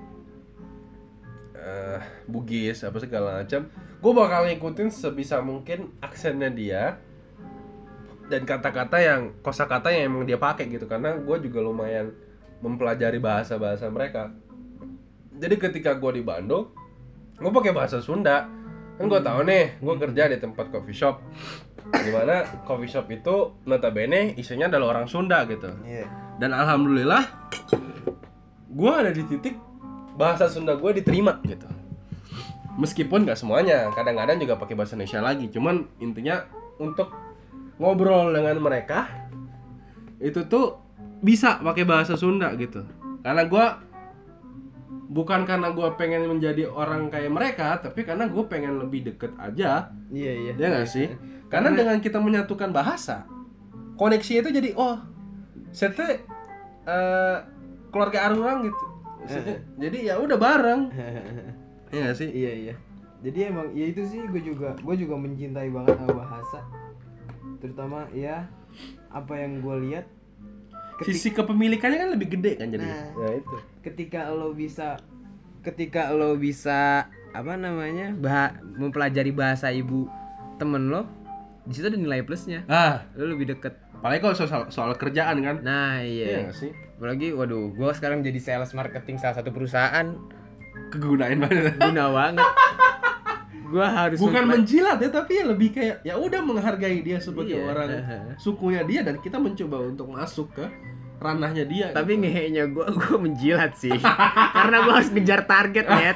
[1.55, 6.99] eh, Bugis apa segala macam gue bakal ngikutin sebisa mungkin aksennya dia
[8.29, 10.89] dan kata-kata yang kosakata yang emang dia pakai gitu.
[10.89, 12.09] Karena gue juga lumayan
[12.65, 14.33] mempelajari bahasa-bahasa mereka.
[15.37, 16.73] Jadi ketika gue di Bandung
[17.37, 18.49] gue pakai bahasa Sunda.
[18.95, 21.21] Kan gue tahu nih gue kerja di tempat coffee shop.
[21.85, 25.69] Di mana coffee shop itu notabene isinya adalah orang Sunda gitu.
[25.85, 26.09] Iya.
[26.35, 27.23] dan alhamdulillah
[28.75, 29.55] gue ada di titik
[30.15, 31.67] bahasa Sunda gue diterima gitu.
[32.75, 35.47] Meskipun nggak semuanya kadang-kadang juga pakai bahasa Indonesia lagi.
[35.51, 36.47] Cuman intinya
[36.79, 37.15] untuk
[37.79, 39.11] ngobrol dengan mereka
[40.23, 40.79] itu tuh
[41.23, 42.83] bisa pakai bahasa Sunda gitu.
[43.23, 43.67] Karena gue
[45.15, 49.91] bukan karena gue pengen menjadi orang kayak mereka tapi karena gue pengen lebih deket aja.
[50.11, 50.53] Iya iya.
[50.59, 51.11] ya nggak sih?
[51.47, 53.31] Karena dengan kita menyatukan bahasa
[53.95, 54.99] koneksi itu jadi oh
[55.71, 55.91] saya
[56.87, 57.37] eh,
[57.91, 58.94] keluarga arurang gitu
[59.25, 60.83] Maksudnya, jadi ya udah bareng
[61.93, 62.75] ya nggak sih iya iya
[63.21, 66.61] jadi emang ya itu sih gue juga gue juga mencintai banget sama bahasa
[67.57, 68.45] terutama ya
[69.09, 70.05] apa yang gue lihat
[71.01, 73.09] sisi kepemilikannya kan lebih gede kan jadi Nah.
[73.19, 75.01] ya itu ketika lo bisa
[75.61, 80.05] Ketika lo bisa apa namanya bah mempelajari bahasa ibu
[80.55, 81.09] temen lo,
[81.65, 82.69] di situ ada nilai plusnya.
[82.69, 83.73] ah Lo lebih deket.
[83.97, 86.53] apalagi kalau soal, soal kerjaan kan Nah iya iya.
[86.53, 90.15] sih Apalagi, waduh, gue sekarang jadi sales marketing salah satu perusahaan
[90.89, 92.47] kegunain banget guna banget.
[93.65, 97.67] Gue harus bukan menjilat ya tapi ya lebih kayak ya udah menghargai dia sebagai Iya.
[97.67, 97.89] orang
[98.37, 100.63] sukunya dia dan kita mencoba untuk masuk ke
[101.17, 103.91] ranahnya dia Tapi ngehenya gue, gue menjilat sih.
[104.53, 106.15] Karena gue harus ngejar target, net.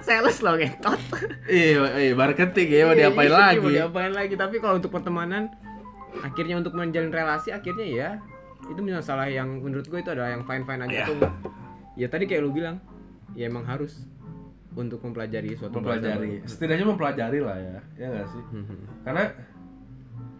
[0.00, 0.98] Sales lo ngetot.
[1.46, 4.34] iya iya marketing ya mau Iya, diapain iya, lagi Mau diapain lagi?
[4.34, 5.50] Tapi kalau untuk pertemanan,
[6.20, 8.08] akhirnya untuk menjalin relasi, akhirnya ya
[8.66, 11.04] itu masalah yang menurut gue itu adalah yang fine fine aja Iya.
[11.06, 11.18] tuh.
[11.94, 12.76] Ya tadi kayak lu bilang,
[13.32, 14.04] ya emang harus
[14.72, 16.44] untuk mempelajari suatu mempelajari.
[16.44, 17.78] bahasa setidaknya mempelajari lah ya.
[17.96, 18.42] Ya nggak sih?
[18.44, 18.76] Baru.
[19.02, 19.24] karena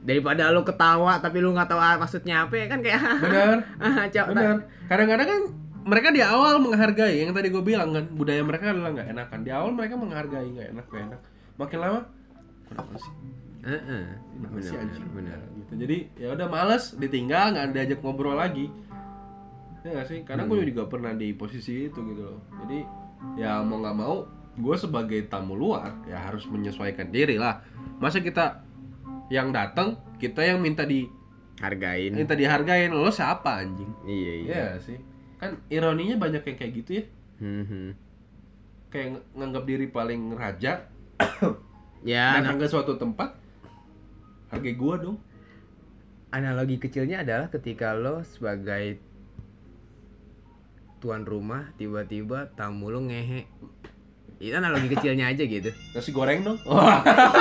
[0.07, 3.57] Daripada lu ketawa tapi lu nggak tahu ah, maksudnya apa ya kan kayak benar.
[3.83, 4.57] Ah, benar.
[4.87, 5.41] Kadang-kadang kan
[5.83, 9.39] mereka di awal menghargai yang tadi gue bilang kan budaya mereka adalah nggak enakan.
[9.43, 11.21] Di awal mereka menghargai nggak enak nggak enak.
[11.57, 12.01] Makin lama
[12.67, 13.13] kenapa sih
[13.67, 13.83] Sih
[14.39, 15.09] Benar, anjing.
[15.11, 15.41] benar.
[15.53, 15.73] gitu.
[15.77, 18.71] Jadi ya udah males ditinggal nggak diajak ngobrol lagi.
[19.83, 20.19] Ya nggak sih?
[20.23, 22.41] Karena gue juga pernah di posisi itu gitu loh.
[22.63, 22.79] Jadi
[23.35, 24.23] ya mau nggak mau
[24.57, 27.59] gue sebagai tamu luar ya harus menyesuaikan diri lah.
[27.99, 28.63] Masa kita
[29.29, 31.03] yang datang kita yang minta di
[31.57, 32.13] Hargain.
[32.13, 33.89] minta dihargain lo siapa anjing?
[34.05, 34.47] Iya iya.
[34.47, 34.99] Iya sih?
[35.37, 37.05] Kan ironinya banyak yang kayak gitu ya.
[37.37, 37.87] Mhm.
[38.87, 40.89] kayak ng- nganggap diri paling raja
[42.07, 43.35] Ya, datang ke suatu tempat
[44.51, 45.19] harga gua dong.
[46.31, 48.99] Analogi kecilnya adalah ketika lo sebagai
[50.99, 53.47] tuan rumah tiba-tiba tamu lo ngehe.
[54.37, 55.71] Itu analogi kecilnya aja gitu.
[55.97, 56.59] Nasi goreng dong.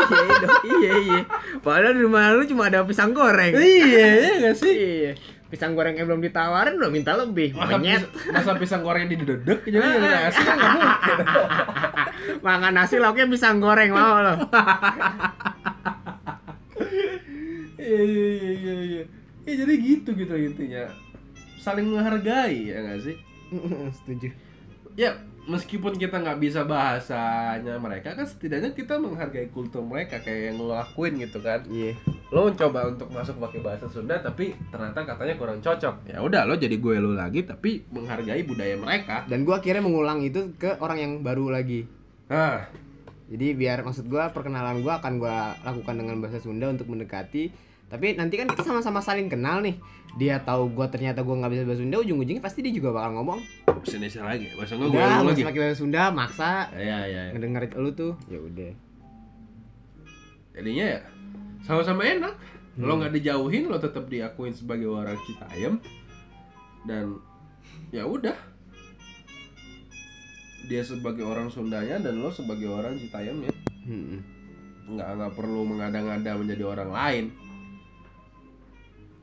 [0.05, 1.21] Iya dong, iya iya.
[1.59, 3.51] Padahal di rumah lo cuma ada pisang goreng.
[3.51, 4.73] Iya iya gak sih?
[4.73, 5.11] Iya.
[5.45, 8.01] Pisang gorengnya belum ditawarin lo minta lebih masa, monyet.
[8.33, 11.17] masa pisang goreng didedek jadi yang nasi kan nggak mungkin.
[12.41, 14.33] Makan nasi lauknya pisang goreng mau lo
[17.85, 19.03] iya iya iya iya iya.
[19.45, 20.89] Ya jadi gitu gitu intinya.
[21.61, 23.15] Saling menghargai ya nggak sih?
[24.01, 24.33] Setuju.
[24.97, 25.13] Ya
[25.45, 30.73] meskipun kita nggak bisa bahasanya mereka kan setidaknya kita menghargai kultur mereka kayak yang lo
[30.73, 31.61] lakuin gitu kan.
[31.69, 31.93] Iya.
[32.33, 36.09] Lo mencoba untuk masuk pakai bahasa Sunda tapi ternyata katanya kurang cocok.
[36.09, 39.29] Ya udah lo jadi gue lo lagi tapi menghargai budaya mereka.
[39.29, 41.85] Dan gua akhirnya mengulang itu ke orang yang baru lagi.
[42.25, 42.65] Nah
[43.25, 47.49] Jadi biar maksud gua perkenalan gua akan gua lakukan dengan bahasa Sunda untuk mendekati
[47.85, 49.77] tapi nanti kan kita sama-sama saling kenal nih.
[50.17, 53.39] Dia tahu gua ternyata gua nggak bisa bahasa Sunda ujung-ujungnya pasti dia juga bakal ngomong.
[53.69, 55.27] Bahasa Indonesia lagi bahasa gue gue udah lagi.
[55.29, 57.31] masih pakai bahasa Sunda maksa ya ya ya.
[57.37, 58.13] ngedengerin lu tuh.
[58.25, 58.71] Ya udah.
[60.57, 61.01] Jadinya ya
[61.61, 62.33] sama-sama enak.
[62.81, 65.77] Lo nggak dijauhin lo tetap diakuin sebagai orang Citayam.
[66.89, 67.21] Dan
[67.93, 68.35] ya udah.
[70.65, 73.53] Dia sebagai orang Sundanya dan lo sebagai orang Citayamnya.
[73.85, 74.17] Hmm.
[74.85, 77.25] nggak nggak perlu mengada-ngada menjadi orang lain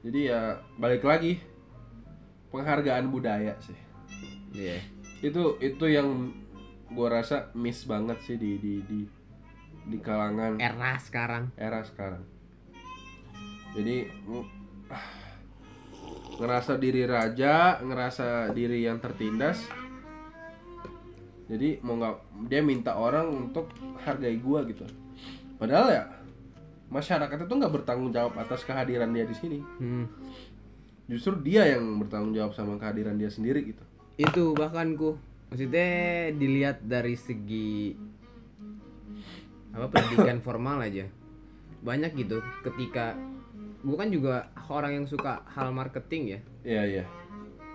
[0.02, 0.40] jadi ya
[0.76, 1.38] balik lagi.
[2.50, 3.78] Penghargaan budaya sih.
[4.52, 4.76] Iya.
[5.22, 6.34] itu itu yang
[6.90, 9.00] gua rasa miss banget sih di di di
[9.86, 11.54] di kalangan era sekarang.
[11.54, 12.26] Era sekarang.
[13.72, 14.10] Jadi
[14.90, 15.08] ah,
[16.42, 19.62] ngerasa diri raja ngerasa diri yang tertindas.
[21.46, 23.70] Jadi mau nggak dia minta orang untuk
[24.02, 24.84] hargai gua gitu.
[25.56, 26.04] Padahal ya
[26.92, 29.58] masyarakat itu nggak bertanggung jawab atas kehadiran dia di sini.
[29.80, 30.06] Hmm.
[31.10, 33.84] justru dia yang bertanggung jawab sama kehadiran dia sendiri gitu.
[34.16, 35.18] Itu bahkan ku
[35.50, 37.92] maksudnya dilihat dari segi
[39.74, 41.04] apa pendidikan formal aja.
[41.82, 43.18] Banyak gitu ketika
[43.82, 46.40] gue kan juga orang yang suka hal marketing ya.
[46.62, 47.04] Iya iya.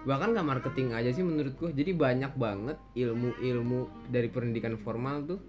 [0.07, 5.39] Bahkan nggak marketing aja sih menurutku jadi banyak banget ilmu-ilmu dari pendidikan formal tuh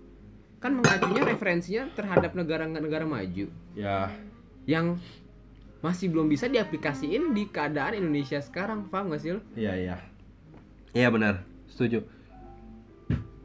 [0.58, 3.46] kan mengacunya referensinya terhadap negara-negara maju.
[3.78, 4.10] Ya.
[4.66, 4.98] Yang
[5.78, 9.40] masih belum bisa diaplikasiin di keadaan Indonesia sekarang paham gak sih lo?
[9.54, 9.96] iya iya.
[10.90, 11.46] Iya benar.
[11.70, 12.02] Setuju.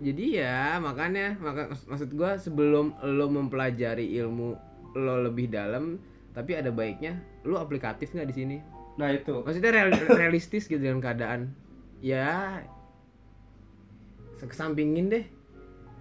[0.04, 4.58] Jadi ya makanya maka mak- maksud gua sebelum lo mempelajari ilmu
[4.98, 6.02] lo lebih dalam
[6.34, 8.58] tapi ada baiknya lo aplikatif nggak di sini?
[8.98, 9.46] Nah itu.
[9.46, 11.54] Maksudnya real- realistis gitu dengan keadaan.
[12.02, 12.66] Ya
[14.44, 15.26] kesampingin deh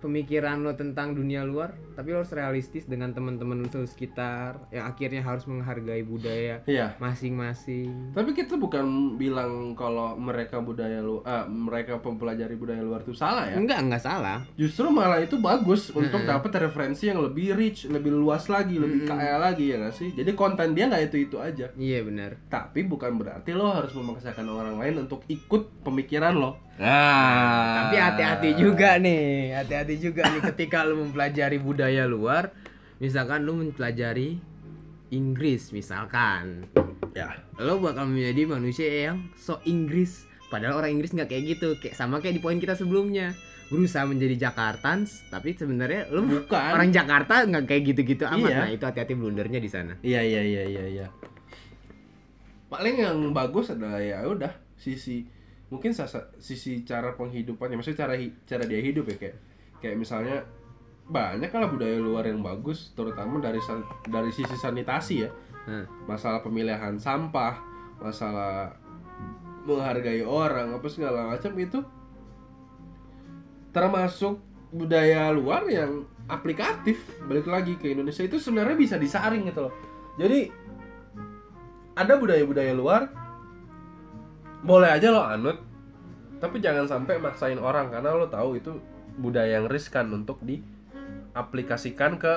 [0.03, 5.23] pemikiran lo tentang dunia luar tapi lo harus realistis dengan teman-teman lo sekitar yang akhirnya
[5.25, 11.99] harus menghargai budaya iya masing-masing Tapi kita bukan bilang kalau mereka budaya lu, ah, mereka
[11.99, 13.57] mempelajari budaya luar itu salah ya.
[13.59, 18.47] enggak enggak salah Justru malah itu bagus untuk dapat referensi yang lebih rich, lebih luas
[18.47, 20.11] lagi, lebih kaya lagi ya nggak sih.
[20.15, 21.73] Jadi konten dia nggak itu itu aja.
[21.75, 26.59] iya benar Tapi bukan berarti lo harus memaksakan orang lain untuk ikut pemikiran lo.
[26.73, 32.53] Nah, Tapi hati-hati juga nih, hati-hati juga nih ketika lu mempelajari budaya luar,
[32.99, 34.39] misalkan lu mempelajari
[35.11, 36.67] Inggris misalkan,
[37.13, 40.25] Ya, lo bakal menjadi manusia yang so Inggris.
[40.49, 43.37] Padahal orang Inggris nggak kayak gitu, kayak sama kayak di poin kita sebelumnya.
[43.69, 46.73] Berusaha menjadi Jakartans, tapi sebenarnya lu Bukan.
[46.77, 48.49] orang Jakarta nggak kayak gitu-gitu amat.
[48.49, 48.59] Iya.
[48.65, 49.97] Nah itu hati-hati blundernya di sana.
[50.05, 51.07] Iya iya iya iya iya.
[52.69, 55.25] Paling yang bagus adalah ya udah sisi
[55.69, 58.15] mungkin sasa- sisi cara penghidupannya, maksudnya cara
[58.45, 59.37] cara dia hidup ya kayak
[59.81, 60.45] kayak misalnya
[61.09, 63.59] banyak lah budaya luar yang bagus, terutama dari
[64.07, 65.31] dari sisi sanitasi ya,
[65.63, 67.63] Nah, masalah pemilihan sampah,
[68.03, 68.75] masalah
[69.63, 71.79] menghargai orang apa segala macam itu
[73.71, 74.43] termasuk
[74.75, 76.99] budaya luar yang aplikatif.
[77.31, 79.75] Balik lagi ke Indonesia itu sebenarnya bisa disaring gitu loh.
[80.19, 80.51] Jadi
[81.95, 83.07] ada budaya-budaya luar
[84.63, 85.59] boleh aja lo anut
[86.39, 88.79] tapi jangan sampai maksain orang karena lo tahu itu
[89.19, 90.41] budaya yang riskan untuk
[91.33, 92.33] diaplikasikan ke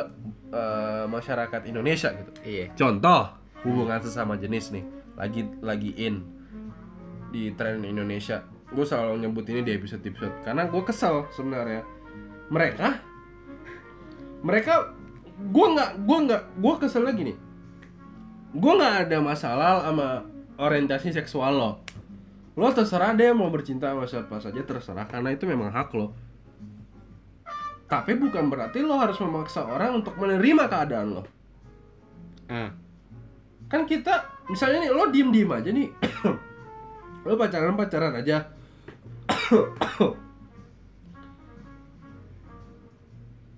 [0.55, 2.71] eh, masyarakat Indonesia gitu iya.
[2.79, 3.27] Contoh
[3.67, 4.87] hubungan sesama jenis nih
[5.19, 6.23] lagi lagi in
[7.35, 8.47] di tren Indonesia.
[8.71, 11.83] Gue selalu nyebut ini di episode-episode karena gue kesel sebenarnya.
[12.47, 12.87] Mereka
[14.45, 14.95] mereka
[15.35, 17.37] gue nggak gue nggak gue kesel lagi nih.
[18.55, 20.23] Gue nggak ada masalah sama
[20.55, 21.71] orientasi seksual lo.
[22.55, 26.15] Lo terserah deh mau bercinta sama siapa saja terserah karena itu memang hak lo.
[27.85, 31.23] Tapi bukan berarti lo harus memaksa orang untuk menerima keadaan lo.
[32.49, 32.73] Ah,
[33.69, 35.89] kan kita misalnya nih lo diem diem aja nih.
[37.25, 38.37] Lo pacaran pacaran aja.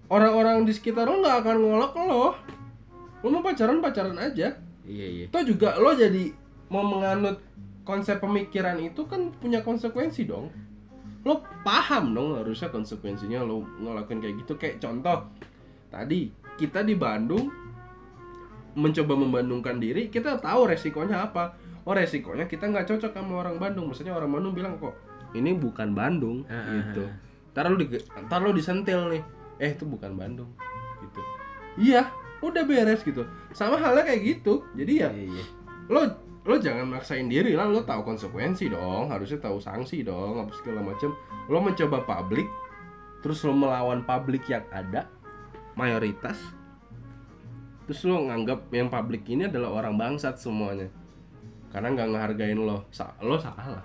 [0.08, 2.36] Orang-orang di sekitar lo nggak akan ngolok lo.
[3.24, 4.56] Lo mau pacaran pacaran aja.
[4.88, 5.26] Iya iya.
[5.28, 6.32] Toh juga lo jadi
[6.72, 7.44] mau menganut
[7.88, 10.52] konsep pemikiran itu kan punya konsekuensi dong
[11.28, 14.54] lo paham dong harusnya konsekuensinya lo ngelakuin kayak gitu.
[14.56, 15.28] Kayak contoh
[15.92, 17.52] tadi kita di Bandung
[18.78, 21.60] mencoba membandungkan diri kita tahu resikonya apa.
[21.84, 23.92] Oh resikonya kita nggak cocok sama orang Bandung.
[23.92, 24.96] Maksudnya orang Bandung bilang kok
[25.36, 26.48] ini bukan Bandung?
[26.48, 27.04] Ah, gitu.
[27.52, 27.90] ntar lo di
[28.30, 29.24] ntar lo disentil nih.
[29.60, 30.48] Eh itu bukan Bandung.
[31.04, 31.22] Gitu.
[31.92, 32.08] Iya
[32.40, 33.28] udah beres gitu.
[33.52, 34.64] Sama halnya kayak gitu.
[34.78, 35.44] Jadi ya Iya iya.
[35.92, 40.52] lo lo jangan maksain diri lah lo tahu konsekuensi dong harusnya tahu sanksi dong apa
[40.56, 41.12] segala macam
[41.52, 42.48] lo mencoba publik
[43.20, 45.12] terus lo melawan publik yang ada
[45.76, 46.40] mayoritas
[47.88, 50.92] terus lo nganggap yang publik ini adalah orang bangsat semuanya.
[51.72, 52.84] Karena nggak ngehargain lo.
[52.92, 53.80] Sa- lo salah.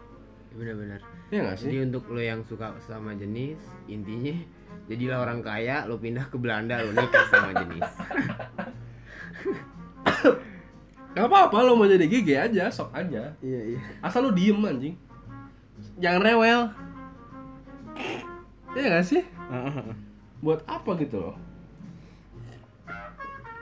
[0.59, 0.99] Benar-benar.
[1.31, 1.71] Iya nggak sih?
[1.71, 4.35] Jadi untuk lo yang suka sama jenis intinya
[4.91, 7.87] jadilah orang kaya lo pindah ke Belanda lo nikah sama jenis
[11.13, 13.37] Gak apa-apa lo mau jadi gigi aja, sok aja.
[13.45, 13.79] Iya iya.
[14.01, 14.97] Asal lo diem anjing.
[16.01, 16.61] Jangan rewel.
[18.73, 19.23] Iya gak sih?
[20.41, 21.37] Buat apa gitu loh?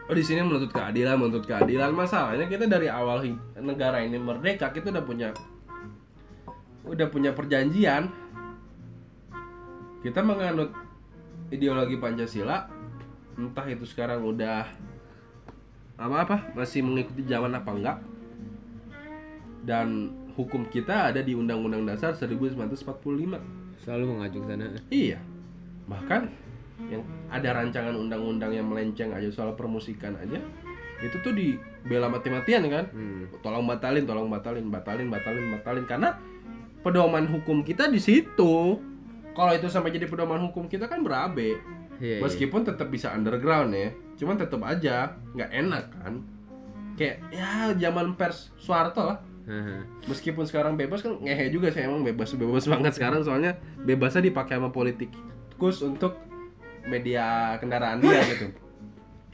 [0.07, 1.91] Oh di sini menuntut keadilan, menuntut keadilan.
[1.91, 3.23] Masalahnya kita dari awal
[3.59, 5.31] negara ini merdeka Kita udah punya
[6.87, 8.11] Udah punya perjanjian.
[10.07, 10.71] Kita menganut
[11.51, 12.71] ideologi Pancasila
[13.37, 14.65] Entah itu sekarang udah
[16.01, 16.57] apa-apa?
[16.57, 17.99] Masih mengikuti zaman apa enggak?
[19.61, 22.81] Dan hukum kita ada di Undang-Undang Dasar 1945
[23.85, 24.65] selalu mengacu ke sana.
[24.89, 25.19] Iya.
[25.85, 26.23] Bahkan
[26.89, 30.41] yang ada rancangan undang-undang yang melenceng aja soal permusikan aja
[31.01, 32.85] itu tuh dibela mati-matian kan?
[32.93, 33.29] Hmm.
[33.41, 35.85] tolong batalin tolong batalin batalin batalin batalin.
[35.89, 36.17] Karena
[36.85, 38.81] pedoman hukum kita di situ.
[39.33, 41.61] Kalau itu sampai jadi pedoman hukum kita kan berabe
[42.01, 42.21] Iya, iya.
[42.25, 46.15] meskipun tetap bisa underground ya cuman tetap aja nggak enak kan.
[46.97, 49.19] Kayak ya zaman pers Soeharto lah.
[50.05, 53.25] Meskipun sekarang bebas kan ngehe juga sih emang bebas bebas banget sekarang.
[53.25, 56.21] Soalnya bebasnya dipakai sama politikus untuk
[56.85, 58.53] media kendaraan dia gitu.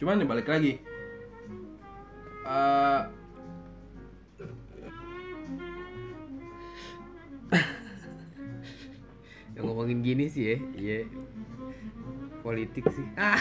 [0.02, 0.78] Cuman nih balik lagi.
[2.46, 3.00] Eh,
[9.56, 10.98] yang ngomongin gini sih ya iya
[12.46, 13.06] politik sih.
[13.18, 13.34] Ah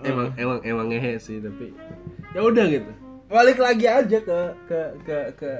[0.08, 1.76] emang emang emang ngehe sih tapi
[2.32, 2.88] ya udah gitu.
[3.28, 5.50] Balik lagi aja ke ke ke ke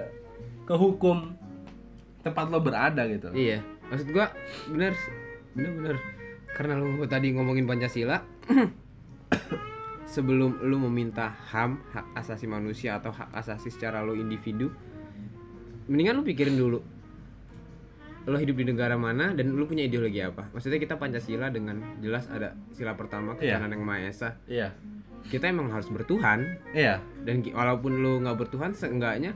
[0.64, 1.36] ke hukum
[2.24, 3.28] tempat lo berada gitu.
[3.36, 3.60] Iya.
[3.92, 4.32] Maksud gua
[4.72, 4.96] bener
[5.52, 5.96] bener bener
[6.54, 8.22] karena lu tadi ngomongin pancasila
[10.14, 14.70] sebelum lu meminta ham hak asasi manusia atau hak asasi secara lo individu
[15.86, 16.82] mendingan lu pikirin dulu
[18.26, 20.52] lo hidup di negara mana dan lu punya ideologi apa?
[20.52, 23.56] Maksudnya kita pancasila dengan jelas ada sila pertama Iya.
[23.56, 24.28] ketuhanan yang maha esa.
[24.44, 24.76] Iya.
[25.24, 26.60] Kita emang harus bertuhan.
[26.72, 27.00] Iya.
[27.24, 29.32] Dan walaupun lu nggak bertuhan seenggaknya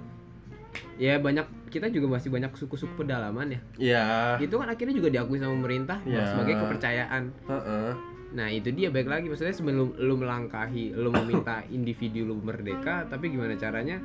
[0.99, 3.61] ya banyak kita juga masih banyak suku-suku pedalaman ya.
[3.79, 4.05] Iya.
[4.43, 6.25] Itu kan akhirnya juga diakui sama pemerintah Ya.
[6.29, 7.23] sebagai kepercayaan.
[7.49, 7.91] Heeh.
[8.35, 9.27] nah itu dia baik lagi.
[9.31, 14.03] Maksudnya sebelum lu melangkahi lu meminta individu lu merdeka tapi gimana caranya?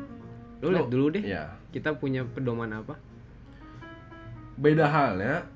[0.62, 1.56] Lu lihat dulu deh iya.
[1.72, 3.00] kita punya pedoman apa
[4.60, 5.48] beda halnya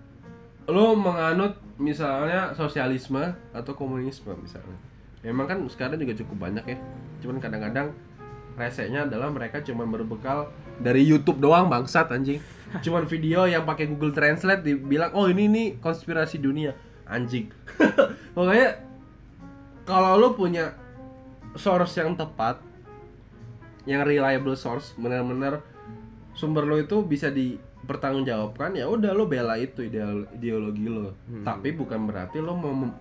[0.63, 4.79] lo menganut misalnya sosialisme atau komunisme misalnya.
[5.23, 6.77] Memang kan sekarang juga cukup banyak ya.
[7.19, 7.91] Cuman kadang-kadang
[8.55, 10.47] resenya adalah mereka cuma berbekal
[10.79, 12.39] dari YouTube doang bangsat anjing.
[12.79, 16.71] Cuman video yang pakai Google Translate dibilang oh ini nih konspirasi dunia.
[17.03, 17.51] Anjing.
[18.35, 18.79] Pokoknya
[19.83, 20.71] kalau lo punya
[21.59, 22.63] source yang tepat
[23.83, 25.59] yang reliable source benar-benar
[26.31, 27.27] sumber lo itu bisa
[27.83, 31.11] dipertanggungjawabkan ya udah lo bela itu ideologi lo.
[31.43, 32.99] Tapi bukan berarti lo mau mem-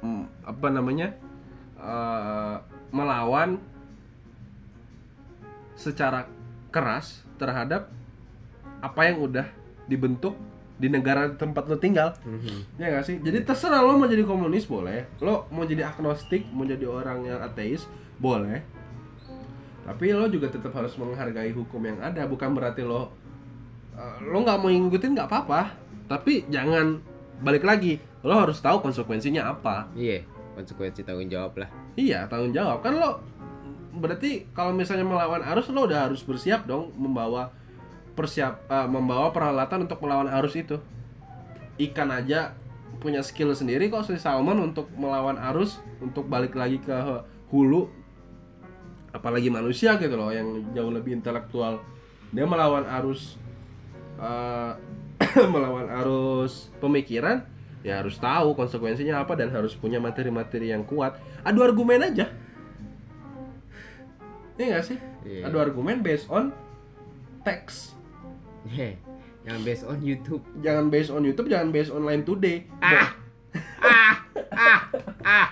[0.00, 1.12] mem- apa namanya
[1.76, 2.56] eh,
[2.88, 3.60] melawan
[5.76, 6.24] secara
[6.72, 7.92] keras terhadap
[8.80, 9.46] apa yang udah
[9.84, 10.32] dibentuk
[10.80, 12.16] di negara tempat lo tinggal.
[12.80, 13.16] Ya gak sih?
[13.20, 15.04] Jadi terserah lo mau jadi komunis boleh.
[15.20, 17.84] Lo mau jadi agnostik mau jadi orang yang ateis
[18.16, 18.64] boleh.
[19.84, 22.24] Tapi lo juga tetap harus menghargai hukum yang ada.
[22.24, 23.12] Bukan berarti lo
[24.26, 27.00] lo nggak mau ngikutin nggak apa-apa tapi jangan
[27.40, 28.00] balik lagi.
[28.24, 29.88] Lo harus tahu konsekuensinya apa.
[29.96, 30.24] Iya
[30.54, 31.68] konsekuensi tanggung jawab lah.
[31.98, 32.80] Iya tanggung jawab.
[32.84, 33.20] Kan lo
[33.94, 37.54] berarti kalau misalnya melawan arus lo udah harus bersiap dong membawa
[38.14, 40.78] persiap eh, membawa peralatan untuk melawan arus itu.
[41.80, 42.54] Ikan aja
[43.02, 46.94] punya skill sendiri kok si salmon untuk melawan arus untuk balik lagi ke
[47.50, 47.90] hulu.
[49.14, 51.82] Apalagi manusia gitu loh yang jauh lebih intelektual.
[52.34, 53.38] Dia melawan arus
[54.20, 54.72] eh,
[55.52, 57.46] melawan arus pemikiran
[57.84, 61.20] ya harus tahu konsekuensinya apa dan harus punya materi-materi yang kuat.
[61.44, 62.32] Adu argumen aja.
[64.56, 64.98] Iya gak sih?
[65.28, 65.52] Iya.
[65.52, 66.54] Adu argumen based on
[67.44, 67.94] text
[68.64, 68.96] Heh,
[69.44, 70.40] yang based on YouTube.
[70.64, 72.64] Jangan based on YouTube, jangan based on Line Today.
[72.80, 73.12] Ah.
[73.84, 74.14] Ah.
[74.48, 74.80] Ah.
[75.20, 75.48] Ah.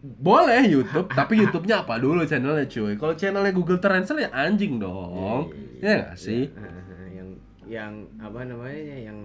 [0.00, 2.96] Boleh YouTube, tapi YouTube-nya apa dulu channelnya cuy?
[2.96, 5.52] Kalau channelnya Google Translate ya anjing dong.
[5.84, 6.48] Iya gak sih?
[6.56, 6.89] Ah,
[7.70, 9.18] yang apa namanya yang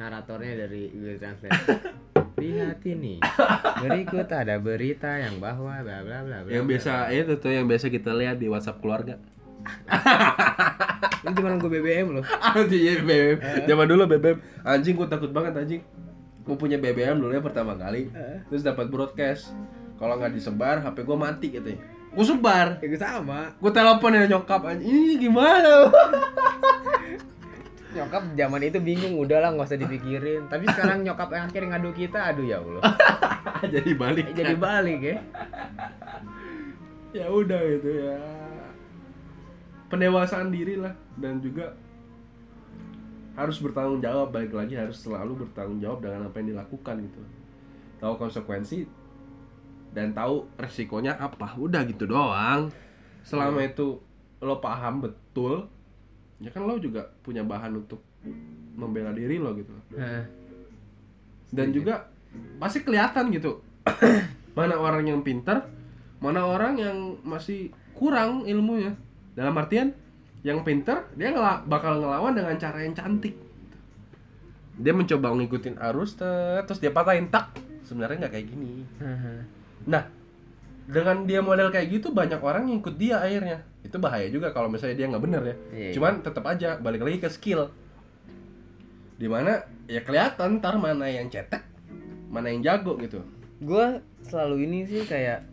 [0.00, 1.60] naratornya dari Google Translate
[2.44, 3.20] lihat ini
[3.84, 7.92] berikut ada berita yang bahwa bla bla bla bla Yang biasa itu tuh yang biasa
[7.92, 9.16] kita lihat di WhatsApp keluarga.
[11.24, 12.24] Ini cuma gue BBM loh.
[12.26, 15.80] Anjing iya BBM Zaman dulu BBM Anjing gue takut banget anjing.
[16.44, 18.12] Gue punya BBM dulu ya pertama kali.
[18.52, 19.56] Terus dapat broadcast.
[19.96, 21.80] Kalau nggak disebar HP gue mati katanya.
[22.12, 22.76] Gue sebar.
[22.82, 23.56] Ya gue sama.
[23.56, 25.88] gue telepon ya nyokap aja ini gimana
[27.94, 30.50] Nyokap zaman itu bingung, udahlah nggak usah dipikirin.
[30.50, 32.82] Tapi sekarang nyokap yang akhirnya ngadu kita, aduh ya Allah.
[33.74, 34.26] jadi balik.
[34.34, 35.18] Jadi balik ya.
[37.14, 38.18] ya udah gitu ya.
[39.86, 41.78] Pendewasaan diri lah dan juga
[43.38, 44.34] harus bertanggung jawab.
[44.34, 47.22] Balik lagi harus selalu bertanggung jawab dengan apa yang dilakukan gitu.
[48.02, 48.90] Tahu konsekuensi
[49.94, 51.54] dan tahu resikonya apa.
[51.54, 52.74] Udah gitu doang.
[53.22, 54.02] Selama itu
[54.42, 55.70] lo paham betul
[56.44, 58.04] ya kan lo juga punya bahan untuk
[58.76, 59.72] membela diri lo gitu.
[59.96, 60.24] Heeh.
[61.54, 62.10] dan juga
[62.58, 63.62] pasti kelihatan gitu.
[64.58, 65.70] Mana orang yang pintar
[66.18, 68.96] mana orang yang masih kurang ilmunya.
[69.34, 69.92] Dalam artian
[70.42, 73.34] yang pintar dia ngela- bakal ngelawan dengan cara yang cantik.
[74.74, 77.54] Dia mencoba ngikutin arus terus dia patahin tak.
[77.86, 78.82] Sebenarnya nggak kayak gini.
[79.84, 80.02] Nah
[80.84, 83.64] dengan dia model kayak gitu banyak orang yang ikut dia akhirnya.
[83.80, 85.56] Itu bahaya juga kalau misalnya dia nggak bener ya.
[85.72, 85.90] Iya.
[85.96, 87.72] cuman tetap aja balik lagi ke skill.
[89.16, 91.64] Di mana ya kelihatan ntar mana yang cetek
[92.28, 93.24] mana yang jago gitu.
[93.64, 95.46] Gue selalu ini sih kayak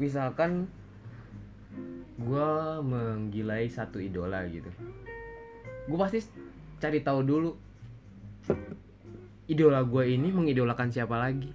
[0.00, 0.66] misalkan
[2.18, 2.50] gue
[2.82, 4.72] menggilai satu idola gitu.
[5.86, 6.24] Gue pasti
[6.80, 7.50] cari tahu dulu
[9.46, 11.52] idola gue ini mengidolakan siapa lagi?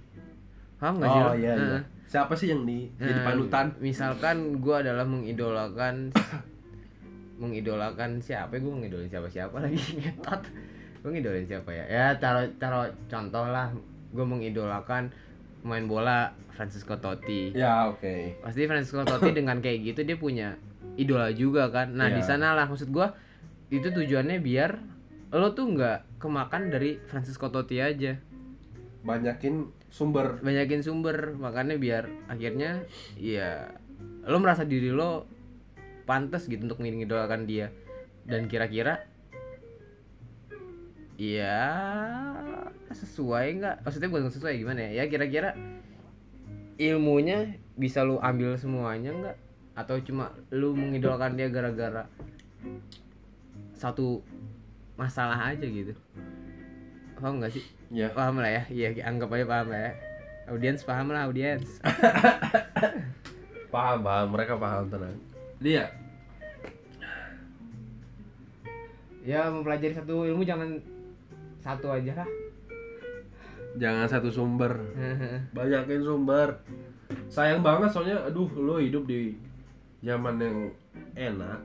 [0.76, 1.80] Paham nggak sih oh iya, iya.
[2.06, 3.66] Siapa sih yang di jadi Nah, panutan?
[3.78, 6.14] misalkan gue adalah mengidolakan
[7.42, 8.56] mengidolakan siapa?
[8.56, 9.76] Gue mengidolakan siapa siapa lagi.
[10.00, 10.42] Ngetot.
[11.02, 11.84] Gue ngidolain siapa ya?
[11.84, 13.70] Ya taruh taruh contoh lah.
[14.10, 15.12] Gue mengidolakan
[15.60, 17.52] pemain bola Francisco Totti.
[17.52, 18.40] Ya oke.
[18.40, 20.56] Pasti Francisco Totti dengan kayak gitu dia punya
[20.96, 21.92] idola juga kan.
[21.92, 22.28] Nah di Iya.
[22.30, 23.06] sana lah maksud gue
[23.68, 24.70] itu tujuannya biar
[25.28, 28.16] lo tuh nggak kemakan dari Francisco Totti aja.
[29.02, 30.44] Banyakin sumber.
[30.44, 32.84] Banyakin sumber makanya biar akhirnya
[33.16, 33.72] ya
[34.28, 35.24] lo merasa diri lo
[36.04, 37.72] pantas gitu untuk mengidolakan dia.
[38.28, 39.08] Dan kira-kira
[41.16, 41.64] ya
[42.92, 43.76] sesuai nggak?
[43.88, 45.00] Maksudnya bukan sesuai gimana ya?
[45.00, 45.56] Ya kira-kira
[46.76, 49.36] ilmunya bisa lu ambil semuanya nggak?
[49.80, 52.04] Atau cuma lu mengidolakan dia gara-gara
[53.72, 54.20] satu
[55.00, 55.96] masalah aja gitu?
[57.16, 58.62] Paham nggak sih ya paham lah ya.
[58.70, 59.92] Iya anggap aja paham lah ya.
[60.46, 61.82] Audiens paham lah audiens.
[63.74, 64.26] Paham paham.
[64.30, 65.18] Mereka paham tenang.
[65.58, 65.90] Dia
[69.26, 70.78] ya mempelajari satu ilmu jangan
[71.58, 72.28] satu aja lah.
[73.74, 74.78] Jangan satu sumber.
[75.56, 76.62] Banyakin sumber.
[77.26, 79.34] Sayang banget soalnya aduh lo hidup di
[80.06, 80.58] zaman yang
[81.18, 81.58] enak.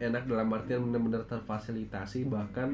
[0.00, 2.72] Enak dalam artian bener-bener terfasilitasi bahkan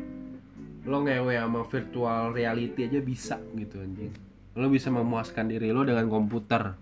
[0.89, 4.13] lo ngewe sama virtual reality aja bisa gitu anjing.
[4.57, 6.73] Lo bisa memuaskan diri lo dengan komputer.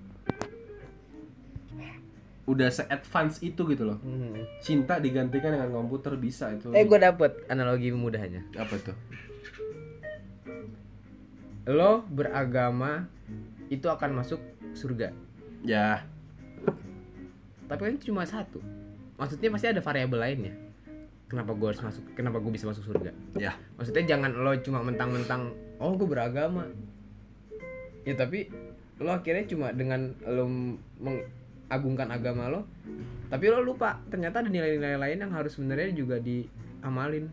[2.49, 3.99] Udah se-advance itu gitu loh.
[4.63, 6.73] Cinta digantikan dengan komputer bisa itu.
[6.73, 8.47] Eh gue dapet analogi mudahnya.
[8.57, 8.97] Apa tuh?
[11.69, 13.05] Lo beragama
[13.69, 14.41] itu akan masuk
[14.73, 15.13] surga.
[15.67, 16.07] Ya.
[17.69, 18.65] Tapi kan cuma satu.
[19.21, 20.68] Maksudnya pasti ada variabel lainnya
[21.29, 23.13] kenapa gue harus masuk kenapa gue bisa masuk surga?
[23.37, 23.53] Ya.
[23.77, 26.65] Maksudnya jangan lo cuma mentang-mentang oh gue beragama.
[28.03, 28.49] Ya tapi
[28.99, 30.49] lo akhirnya cuma dengan lo
[30.99, 32.67] mengagungkan agama lo
[33.29, 37.29] tapi lo lupa ternyata ada nilai-nilai lain yang harus sebenarnya juga diamalin.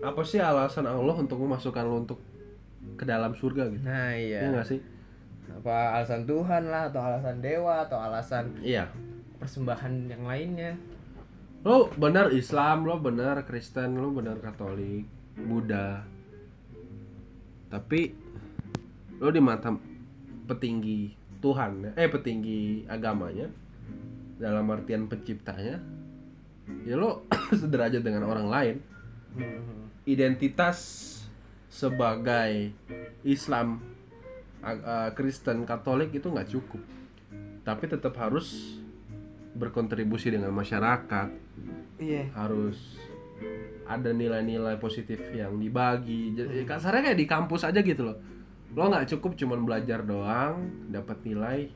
[0.00, 2.18] Apa sih alasan Allah untuk memasukkan lo untuk
[2.96, 3.84] ke dalam surga gitu?
[3.84, 4.40] Nah Iya.
[4.40, 4.80] Iya nggak sih?
[5.52, 8.88] Apa alasan Tuhan lah atau alasan dewa atau alasan iya.
[9.36, 10.74] persembahan yang lainnya
[11.66, 15.02] lo benar Islam lo benar Kristen lo benar Katolik
[15.34, 16.06] Buddha.
[17.66, 18.14] Tapi
[19.18, 19.74] lo di mata
[20.46, 21.10] petinggi
[21.42, 23.50] Tuhan eh petinggi agamanya
[24.38, 25.82] dalam artian penciptanya
[26.86, 27.26] ya lo
[27.60, 28.76] sederajat dengan orang lain.
[30.06, 30.78] Identitas
[31.66, 32.70] sebagai
[33.26, 33.82] Islam
[35.18, 36.82] Kristen Katolik itu nggak cukup.
[37.66, 38.78] Tapi tetap harus
[39.56, 41.28] berkontribusi dengan masyarakat.
[41.98, 42.30] Iya.
[42.36, 42.76] Harus
[43.86, 46.36] ada nilai-nilai positif yang dibagi.
[46.36, 48.16] Jadi kasarnya kayak di kampus aja gitu loh.
[48.76, 51.72] Lo nggak cukup cuman belajar doang dapat nilai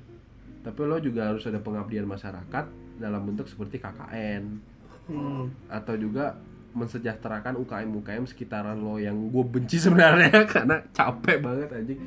[0.60, 2.64] tapi lo juga harus ada pengabdian masyarakat
[3.00, 4.68] dalam bentuk seperti KKN
[5.10, 5.50] Hmm.
[5.66, 6.38] atau juga
[6.70, 11.98] mensejahterakan UKM UKM sekitaran lo yang gue benci sebenarnya karena capek banget anjing.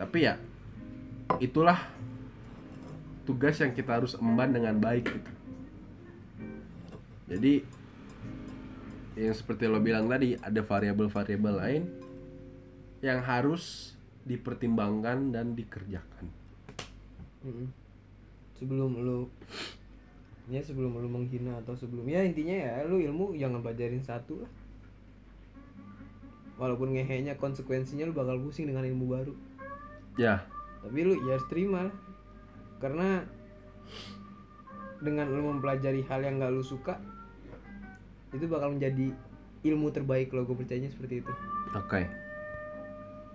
[0.00, 0.40] Tapi ya
[1.36, 1.76] itulah
[3.30, 5.32] tugas yang kita harus emban dengan baik gitu.
[7.30, 7.62] Jadi
[9.14, 11.82] yang seperti lo bilang tadi ada variabel-variabel lain
[13.06, 13.94] yang harus
[14.26, 16.26] dipertimbangkan dan dikerjakan.
[18.58, 19.30] Sebelum lu
[20.50, 24.50] ya sebelum lu menghina atau sebelum ya intinya ya lu ilmu jangan pelajarin satu lah.
[26.58, 29.34] Walaupun ngehenya konsekuensinya lu bakal pusing dengan ilmu baru.
[30.18, 30.44] Ya,
[30.82, 32.09] tapi lu ya harus terima lah
[32.80, 33.22] karena
[35.00, 36.96] dengan lu mempelajari hal yang gak lu suka
[38.32, 39.12] itu bakal menjadi
[39.64, 41.32] ilmu terbaik lo gue percayanya seperti itu
[41.76, 42.02] oke.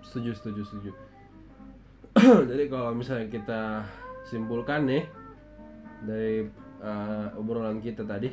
[0.06, 0.90] Setuju, setuju, setuju.
[2.50, 3.82] Jadi kalau misalnya kita
[4.22, 5.04] simpulkan nih
[6.06, 6.46] dari
[6.80, 8.30] uh, obrolan kita tadi,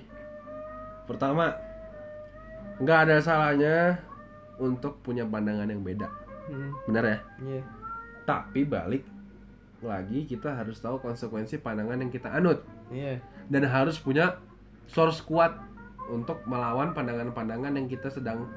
[1.09, 1.49] pertama
[2.77, 3.97] nggak ada salahnya
[4.61, 6.07] untuk punya pandangan yang beda,
[6.47, 6.87] hmm.
[6.87, 7.17] benar ya?
[7.41, 7.61] iya
[8.23, 9.03] Tapi balik
[9.85, 13.19] lagi kita harus tahu konsekuensi pandangan yang kita anut iya
[13.51, 14.39] dan harus punya
[14.87, 15.55] source kuat
[16.11, 18.47] untuk melawan pandangan-pandangan yang kita sedang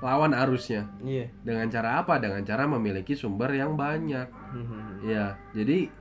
[0.00, 0.88] lawan arusnya.
[1.04, 2.16] iya Dengan cara apa?
[2.16, 4.28] Dengan cara memiliki sumber yang banyak.
[5.04, 5.92] Ya, jadi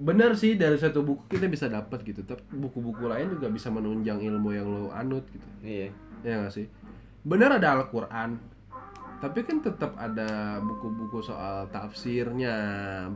[0.00, 2.24] benar sih dari satu buku kita bisa dapat gitu.
[2.24, 5.48] Tapi buku-buku lain juga bisa menunjang ilmu yang lo anut gitu.
[5.64, 5.92] iya
[6.24, 6.68] Ya nggak sih?
[7.24, 8.36] Benar ada Al-Qur'an.
[9.16, 12.56] Tapi kan tetap ada buku-buku soal tafsirnya,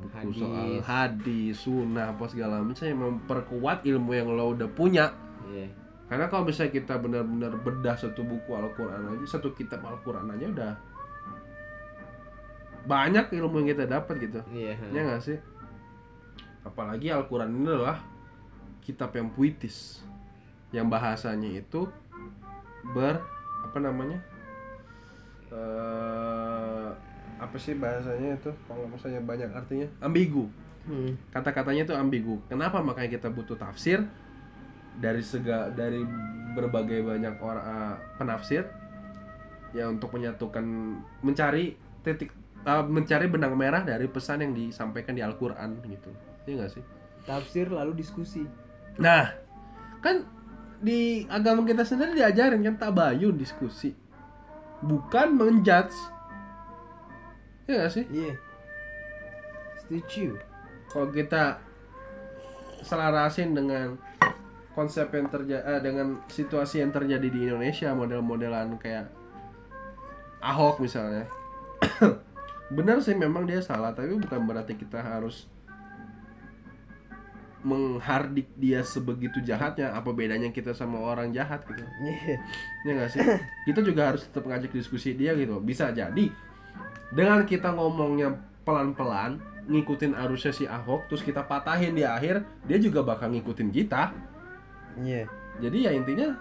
[0.00, 0.40] buku Hadis.
[0.40, 5.12] soal hadis, sunnah, apa segala macam yang memperkuat ilmu yang lo udah punya.
[5.52, 5.68] iya
[6.08, 10.72] Karena kalau misalnya kita benar-benar bedah satu buku Al-Quran aja, satu kitab Al-Quran aja udah
[12.88, 14.40] banyak ilmu yang kita dapat gitu.
[14.56, 15.38] iya Ya nggak sih?
[16.64, 18.00] Apalagi Al-Quran ini adalah
[18.80, 20.00] kitab yang puitis,
[20.72, 21.86] yang bahasanya itu
[22.96, 23.20] ber
[23.68, 24.24] apa namanya?
[25.52, 26.88] Eh
[27.40, 28.50] apa sih bahasanya itu?
[28.68, 30.48] Kalau misalnya banyak artinya ambigu
[30.80, 31.12] Hmm.
[31.28, 32.40] kata-katanya itu ambigu.
[32.48, 34.00] Kenapa makanya kita butuh tafsir
[34.96, 36.00] dari sega dari
[36.56, 38.64] berbagai banyak orang uh, penafsir
[39.76, 40.64] ya untuk menyatukan
[41.20, 42.32] mencari titik
[42.64, 46.10] uh, mencari benang merah dari pesan yang disampaikan di Al-Qur'an gitu.
[46.48, 46.84] Iya gak sih?
[47.28, 48.48] tafsir lalu diskusi
[48.96, 49.32] Nah,
[50.00, 50.24] kan
[50.80, 53.92] di agama kita sendiri diajarin kan tabayun diskusi.
[54.80, 55.96] Bukan menjudge.
[57.68, 58.04] Iya gak sih?
[58.10, 58.34] iya
[59.90, 60.38] setuju
[60.86, 61.58] kalau kita
[62.86, 63.98] selarasin dengan
[64.70, 69.10] konsep yang terjadi dengan situasi yang terjadi di Indonesia model-modelan kayak
[70.38, 71.26] Ahok misalnya
[72.78, 75.50] benar sih memang dia salah tapi bukan berarti kita harus
[77.60, 81.84] menghardik dia sebegitu jahatnya apa bedanya kita sama orang jahat gitu?
[82.86, 83.20] Ya nggak sih?
[83.68, 85.60] Kita juga harus tetap ngajak diskusi dia gitu.
[85.60, 86.32] Bisa jadi
[87.12, 88.32] dengan kita ngomongnya
[88.64, 94.10] pelan-pelan ngikutin arusnya si Ahok terus kita patahin di akhir dia juga bakal ngikutin kita.
[95.04, 95.28] Iya.
[95.60, 96.32] Jadi ya intinya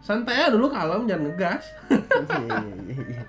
[0.00, 1.64] santai aja dulu kalem jangan ngegas.
[2.28, 3.24] Iya.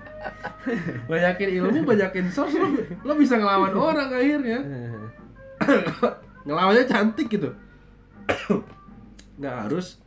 [1.10, 2.68] Banyakin ilmu banyakin source lo,
[3.02, 4.60] lo bisa ngelawan orang akhirnya
[6.46, 7.50] ngelawannya cantik gitu.
[9.38, 9.98] Nggak harus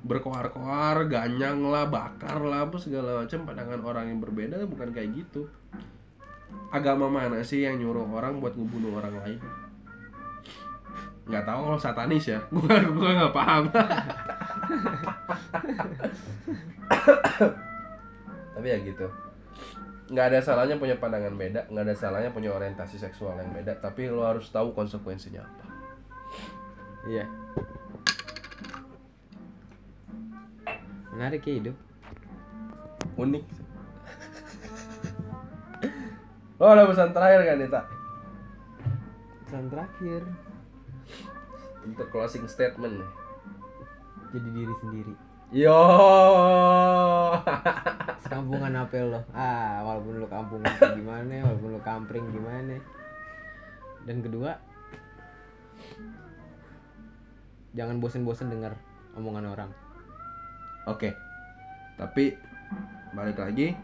[0.00, 3.44] berkoar-koar ganyang lah bakar lah apa segala macam.
[3.44, 5.48] Pandangan orang yang berbeda bukan kayak gitu.
[6.74, 9.40] Agama mana sih yang nyuruh orang buat ngebunuh orang lain?
[11.30, 12.42] Nggak tahu kalau satanis ya.
[12.54, 13.64] Gua gua nggak paham.
[18.50, 19.29] Tapi ya gitu
[20.10, 24.10] nggak ada salahnya punya pandangan beda nggak ada salahnya punya orientasi seksual yang beda tapi
[24.10, 25.64] lo harus tahu konsekuensinya apa.
[27.06, 27.24] Iya.
[31.14, 31.76] Menarik ya hidup.
[33.20, 33.44] unik.
[36.56, 37.82] Lo ada pesan terakhir kan Nita?
[39.44, 40.22] Pesan terakhir.
[41.84, 43.00] Untuk closing statement
[44.30, 45.14] jadi diri sendiri
[45.50, 45.82] yo.
[48.22, 49.20] Sekampungan apel lo.
[49.34, 50.62] Ah walaupun lo kampung
[50.94, 52.78] gimana walaupun lo kampring gimana.
[54.06, 54.56] Dan kedua
[57.74, 58.78] jangan bosen-bosen dengar
[59.18, 59.70] omongan orang.
[60.86, 61.14] Oke.
[61.98, 62.34] Tapi
[63.14, 63.74] balik lagi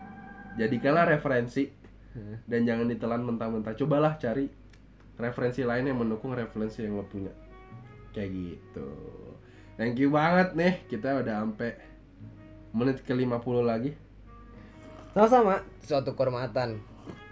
[0.56, 1.86] jadikanlah referensi.
[2.16, 2.40] Hmm.
[2.48, 3.76] dan jangan ditelan mentah-mentah.
[3.76, 4.48] Cobalah cari
[5.20, 7.28] referensi lain yang mendukung referensi yang lo punya.
[8.16, 8.88] Kayak gitu
[9.76, 11.76] thank you banget nih kita udah sampai
[12.70, 13.92] menit ke 50 lagi.
[15.10, 15.64] Sama-sama.
[15.80, 16.76] Suatu kehormatan.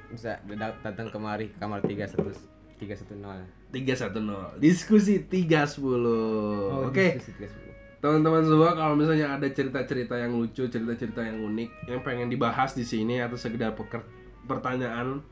[0.08, 2.32] Bisa dat- datang kemari ke kamar 310
[2.76, 3.44] 310.
[3.70, 7.06] 310 diskusi 310 Oh, oke.
[7.12, 7.74] diskusi 310.
[7.98, 12.84] teman-teman semua kalau misalnya ada cerita-cerita yang lucu cerita-cerita yang unik yang pengen dibahas di
[12.84, 14.04] sini atau sekedar peker-
[14.44, 15.24] pertanyaan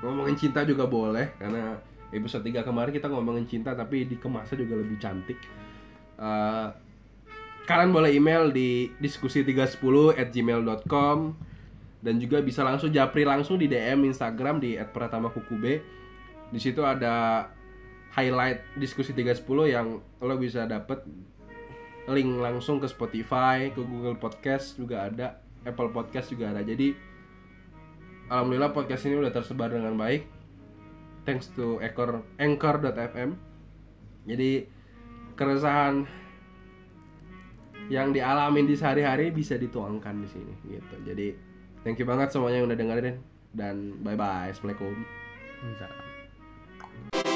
[0.00, 1.76] ngomongin cinta juga boleh karena
[2.08, 5.36] episode 3 kemarin kita ngomongin cinta tapi dikemasnya juga lebih cantik
[6.14, 6.68] Eh,
[7.64, 11.18] kalian boleh email di diskusi310 at gmail.com
[12.04, 15.80] dan juga bisa langsung japri langsung di DM Instagram di @pratama_kukube.
[16.52, 17.48] Di situ ada
[18.14, 21.02] highlight diskusi 310 yang lo bisa dapet
[22.04, 26.60] link langsung ke Spotify, ke Google Podcast juga ada, Apple Podcast juga ada.
[26.60, 26.92] Jadi
[28.28, 30.28] alhamdulillah podcast ini udah tersebar dengan baik.
[31.24, 33.40] Thanks to Anchor Anchor.fm.
[34.28, 34.68] Jadi
[35.34, 36.06] keresahan
[37.92, 40.96] yang dialami di sehari-hari bisa dituangkan di sini gitu.
[41.04, 41.36] Jadi
[41.84, 43.16] thank you banget semuanya yang udah dengerin
[43.52, 44.48] dan bye bye.
[44.48, 44.94] Assalamualaikum.
[45.60, 47.33] Assalamualaikum.